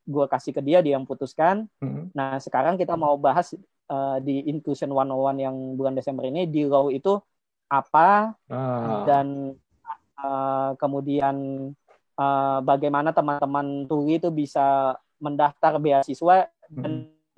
[0.07, 1.65] gue kasih ke dia, dia yang putuskan.
[1.82, 2.13] Hmm.
[2.13, 3.57] Nah, sekarang kita mau bahas
[3.89, 7.17] uh, di Inclusion 101 yang bulan Desember ini di law itu
[7.67, 9.03] apa uh.
[9.03, 9.57] dan
[10.22, 11.36] uh, kemudian
[12.18, 16.82] uh, bagaimana teman-teman tuli itu bisa mendaftar beasiswa hmm.
[16.82, 16.91] dan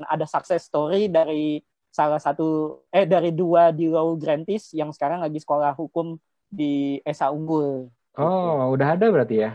[0.08, 5.42] ada success story dari salah satu eh dari dua di law grantis yang sekarang lagi
[5.42, 6.16] sekolah hukum
[6.50, 7.90] di Esa Unggul.
[8.18, 9.52] Oh, udah ada berarti ya?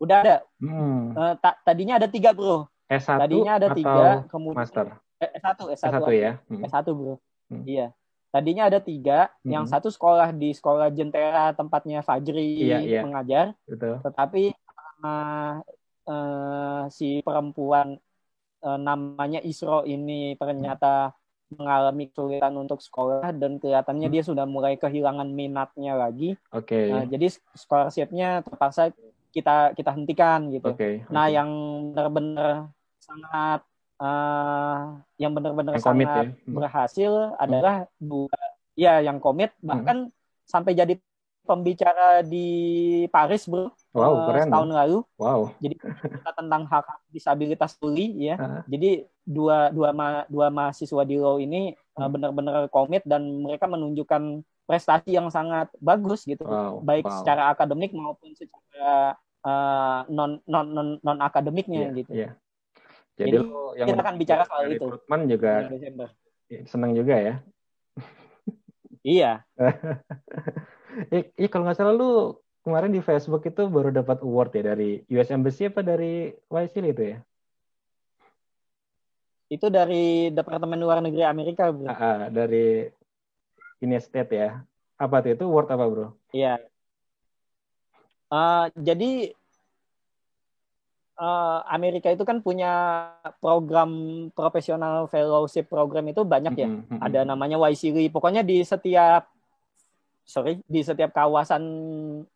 [0.00, 0.36] Udah ada.
[0.60, 1.12] Hmm.
[1.16, 2.68] Uh, ta tadinya ada tiga bro.
[2.86, 4.86] S1 tadinya ada atau tiga, kemudian master.
[5.18, 6.32] Eh, S1, S1, S1 ya.
[6.46, 6.62] Hmm.
[6.62, 7.14] S1 bro.
[7.50, 7.64] Hmm.
[7.66, 7.86] Iya.
[8.30, 9.50] Tadinya ada tiga, hmm.
[9.50, 13.00] yang satu sekolah di sekolah Jentera tempatnya Fajri iya, iya.
[13.00, 14.02] mengajar, Betul.
[14.04, 14.52] tetapi
[15.00, 15.62] uh,
[16.06, 17.96] uh, si perempuan
[18.66, 21.56] uh, namanya Isro ini ternyata hmm.
[21.56, 24.14] mengalami kesulitan untuk sekolah dan kelihatannya hmm.
[24.18, 26.34] dia sudah mulai kehilangan minatnya lagi.
[26.50, 26.90] Oke.
[26.90, 26.92] Okay.
[26.92, 28.92] Uh, jadi scholarshipnya terpaksa
[29.30, 30.72] kita kita hentikan gitu.
[30.72, 31.04] Okay.
[31.12, 31.50] Nah yang
[31.92, 33.60] benar-benar sangat
[34.00, 36.22] uh, yang benar-benar sangat ya.
[36.46, 36.54] Hmm.
[36.56, 37.42] berhasil hmm.
[37.42, 38.38] adalah dua
[38.76, 39.66] ya yang komit hmm.
[39.66, 40.14] bahkan hmm.
[40.44, 40.94] sampai jadi
[41.46, 42.48] pembicara di
[43.08, 48.36] Paris bro wow, uh, setahun lalu wow jadi kita tentang hak, hak disabilitas tuli ya
[48.36, 48.62] uh.
[48.66, 54.42] jadi dua dua ma, dua mahasiswa di law ini uh, benar-benar komit dan mereka menunjukkan
[54.66, 57.22] prestasi yang sangat bagus gitu wow, baik wow.
[57.22, 59.14] secara akademik maupun secara
[59.46, 62.32] uh, non non non non akademiknya yeah, gitu yeah.
[63.16, 64.76] Jadi, Jadi lo yang kita akan bicara soal itu.
[64.76, 65.52] Rekrutmen juga
[66.68, 67.34] senang juga ya.
[69.02, 69.32] iya.
[71.12, 75.28] Iya kalau nggak salah lu kemarin di Facebook itu baru dapat award ya dari US
[75.28, 77.18] Embassy apa dari YSL itu ya?
[79.46, 81.86] Itu dari Departemen Luar Negeri Amerika, Bro.
[81.86, 82.88] Ah, ah, dari
[83.84, 84.64] ini state ya.
[84.96, 86.06] Apa tuh itu award apa, Bro?
[86.32, 86.58] Iya.
[88.26, 89.36] Uh, jadi
[91.16, 92.72] uh, Amerika itu kan punya
[93.40, 93.90] program
[94.32, 96.68] profesional fellowship program itu banyak ya.
[96.68, 96.98] Mm -hmm.
[97.00, 98.12] Ada namanya YCRI.
[98.12, 99.28] Pokoknya di setiap
[100.26, 101.62] sorry di setiap kawasan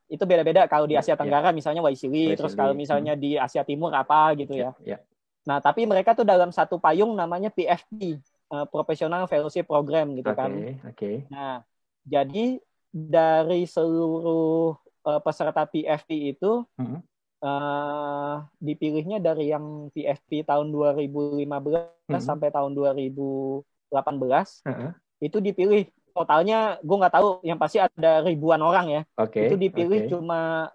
[0.07, 0.65] itu beda-beda.
[0.71, 1.19] Kalau di ya, Asia ya.
[1.19, 1.57] Tenggara yeah.
[1.57, 3.23] misalnya YCRI, terus kalau misalnya hmm.
[3.23, 4.73] di Asia Timur apa gitu ya.
[4.81, 4.99] Yeah.
[4.99, 5.01] Yeah.
[5.41, 8.21] Nah, tapi mereka tuh dalam satu payung namanya PFP,
[8.53, 10.51] uh, Professional Fellowship Program gitu okay, kan.
[10.53, 10.77] Oke.
[10.95, 11.15] Okay.
[11.33, 11.65] Nah,
[12.07, 12.61] jadi
[12.93, 17.10] dari seluruh uh, peserta PFP itu -hmm
[17.45, 22.21] uh, dipilihnya dari yang PFP tahun 2015 hmm.
[22.21, 24.91] sampai tahun 2018 uh-huh.
[25.21, 29.49] itu dipilih totalnya gue nggak tahu yang pasti ada ribuan orang ya okay.
[29.49, 30.11] itu dipilih okay.
[30.11, 30.69] cuma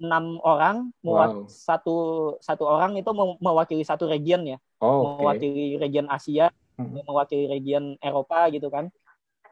[0.00, 1.44] enam orang wow.
[1.44, 1.96] satu
[2.40, 3.10] satu orang itu
[3.40, 5.16] mewakili satu region ya oh, okay.
[5.20, 6.48] mewakili region Asia
[6.80, 7.04] hmm.
[7.04, 8.88] mewakili region Eropa gitu kan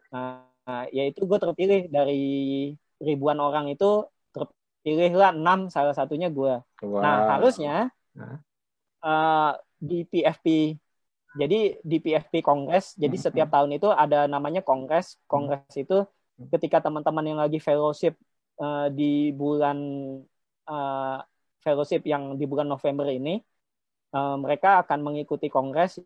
[0.08, 0.44] nah
[0.92, 4.04] ya itu gue terpilih dari ribuan orang itu
[4.88, 7.00] pilihlah enam salah satunya gue wow.
[7.04, 7.92] nah harusnya
[9.04, 10.76] uh, di PFP
[11.36, 13.24] jadi di PFP Kongres jadi hmm.
[13.28, 15.84] setiap tahun itu ada namanya Kongres Kongres hmm.
[15.84, 15.96] itu
[16.56, 18.16] ketika teman-teman yang lagi fellowship
[18.56, 19.78] uh, di bulan
[20.64, 21.18] uh,
[21.60, 23.44] fellowship yang di bulan November ini
[24.16, 26.00] uh, mereka akan mengikuti Kongres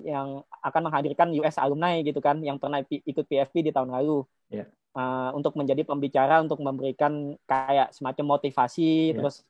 [0.00, 4.24] yang akan menghadirkan US alumni gitu kan yang pernah ikut PFP di tahun lalu.
[4.48, 9.16] Yeah uh, untuk menjadi pembicara untuk memberikan kayak semacam motivasi yeah.
[9.18, 9.42] terus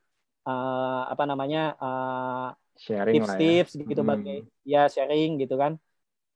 [0.44, 3.84] uh, apa namanya uh, tips-tips ya.
[3.84, 4.10] gitu hmm.
[4.10, 5.76] bagai ya sharing gitu kan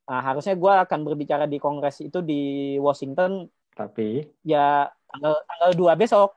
[0.05, 5.93] nah, harusnya gue akan berbicara di kongres itu di Washington tapi ya tanggal tanggal dua
[5.97, 6.37] besok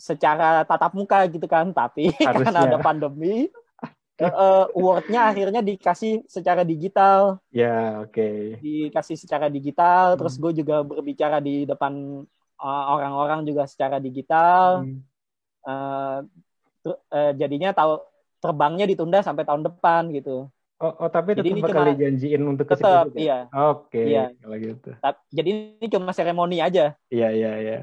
[0.00, 3.52] secara tatap muka gitu kan tapi karena ada pandemi
[4.20, 7.40] uh, awardnya akhirnya dikasih secara digital.
[7.48, 8.12] Ya, yeah, oke.
[8.12, 8.60] Okay.
[8.60, 10.18] Dikasih secara digital, hmm.
[10.20, 12.24] terus gue juga berbicara di depan
[12.60, 14.84] eh, orang-orang juga secara digital.
[14.84, 15.00] Hmm.
[15.60, 16.18] Uh,
[16.88, 18.00] uh, jadinya tahu
[18.40, 20.48] terbangnya ditunda sampai tahun depan gitu.
[20.80, 23.52] Oh, oh tapi tetap jadi bakal dijanjiin untuk ke Tetap, iya.
[23.52, 24.24] Oke, okay, iya.
[24.40, 24.90] kalau gitu.
[25.28, 26.96] Jadi ini cuma seremoni aja.
[27.12, 27.78] Iya, iya, iya.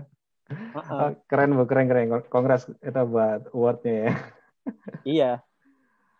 [0.50, 0.98] Uh -uh.
[0.98, 2.10] Oh, keren bu, keren keren.
[2.26, 4.12] Kongres itu buat awardnya ya.
[5.06, 5.32] iya.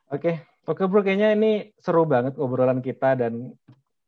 [0.08, 3.52] Oke, oke bro, kayaknya ini seru banget obrolan kita dan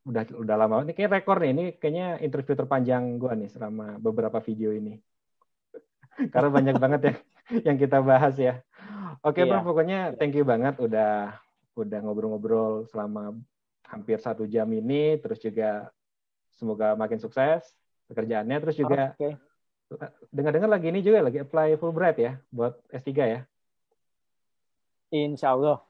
[0.08, 0.80] udah udah lama.
[0.88, 4.96] Ini kayak rekor nih, ini kayaknya interview terpanjang gue nih selama beberapa video ini.
[6.32, 7.14] Karena banyak banget ya
[7.68, 8.64] yang kita bahas ya.
[9.20, 9.50] Oke iya.
[9.52, 11.36] bro, pokoknya thank you banget udah
[11.76, 13.36] udah ngobrol-ngobrol selama
[13.84, 15.20] hampir satu jam ini.
[15.20, 15.92] Terus juga
[16.56, 17.76] semoga makin sukses
[18.08, 18.56] pekerjaannya.
[18.56, 19.36] Terus juga okay.
[20.32, 23.40] dengar-dengar lagi ini juga lagi apply Fulbright ya buat S3 ya.
[25.12, 25.89] Insya Allah.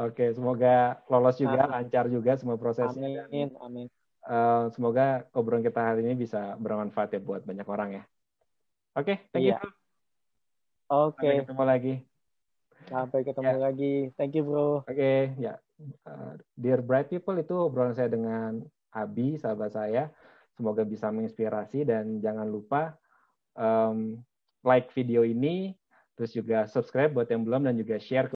[0.00, 1.72] Oke, semoga lolos juga, amin.
[1.76, 3.28] lancar juga semua prosesnya.
[3.28, 3.86] Amin, amin.
[4.24, 8.02] Uh, semoga obrolan kita hari ini bisa bermanfaat ya buat banyak orang ya.
[8.96, 9.60] Oke, okay, thank iya.
[9.60, 9.70] you.
[10.90, 11.20] Oke.
[11.20, 11.28] Okay.
[11.28, 11.94] Sampai ketemu lagi.
[12.88, 13.60] Sampai ketemu yeah.
[13.60, 13.94] lagi.
[14.16, 14.82] Thank you, bro.
[14.84, 15.54] Oke, okay, ya.
[16.04, 18.60] Uh, dear bright people itu obrolan saya dengan
[18.92, 20.10] Abi, sahabat saya.
[20.58, 22.98] Semoga bisa menginspirasi dan jangan lupa
[23.56, 24.20] um,
[24.66, 25.72] like video ini,
[26.18, 28.28] terus juga subscribe buat yang belum dan juga share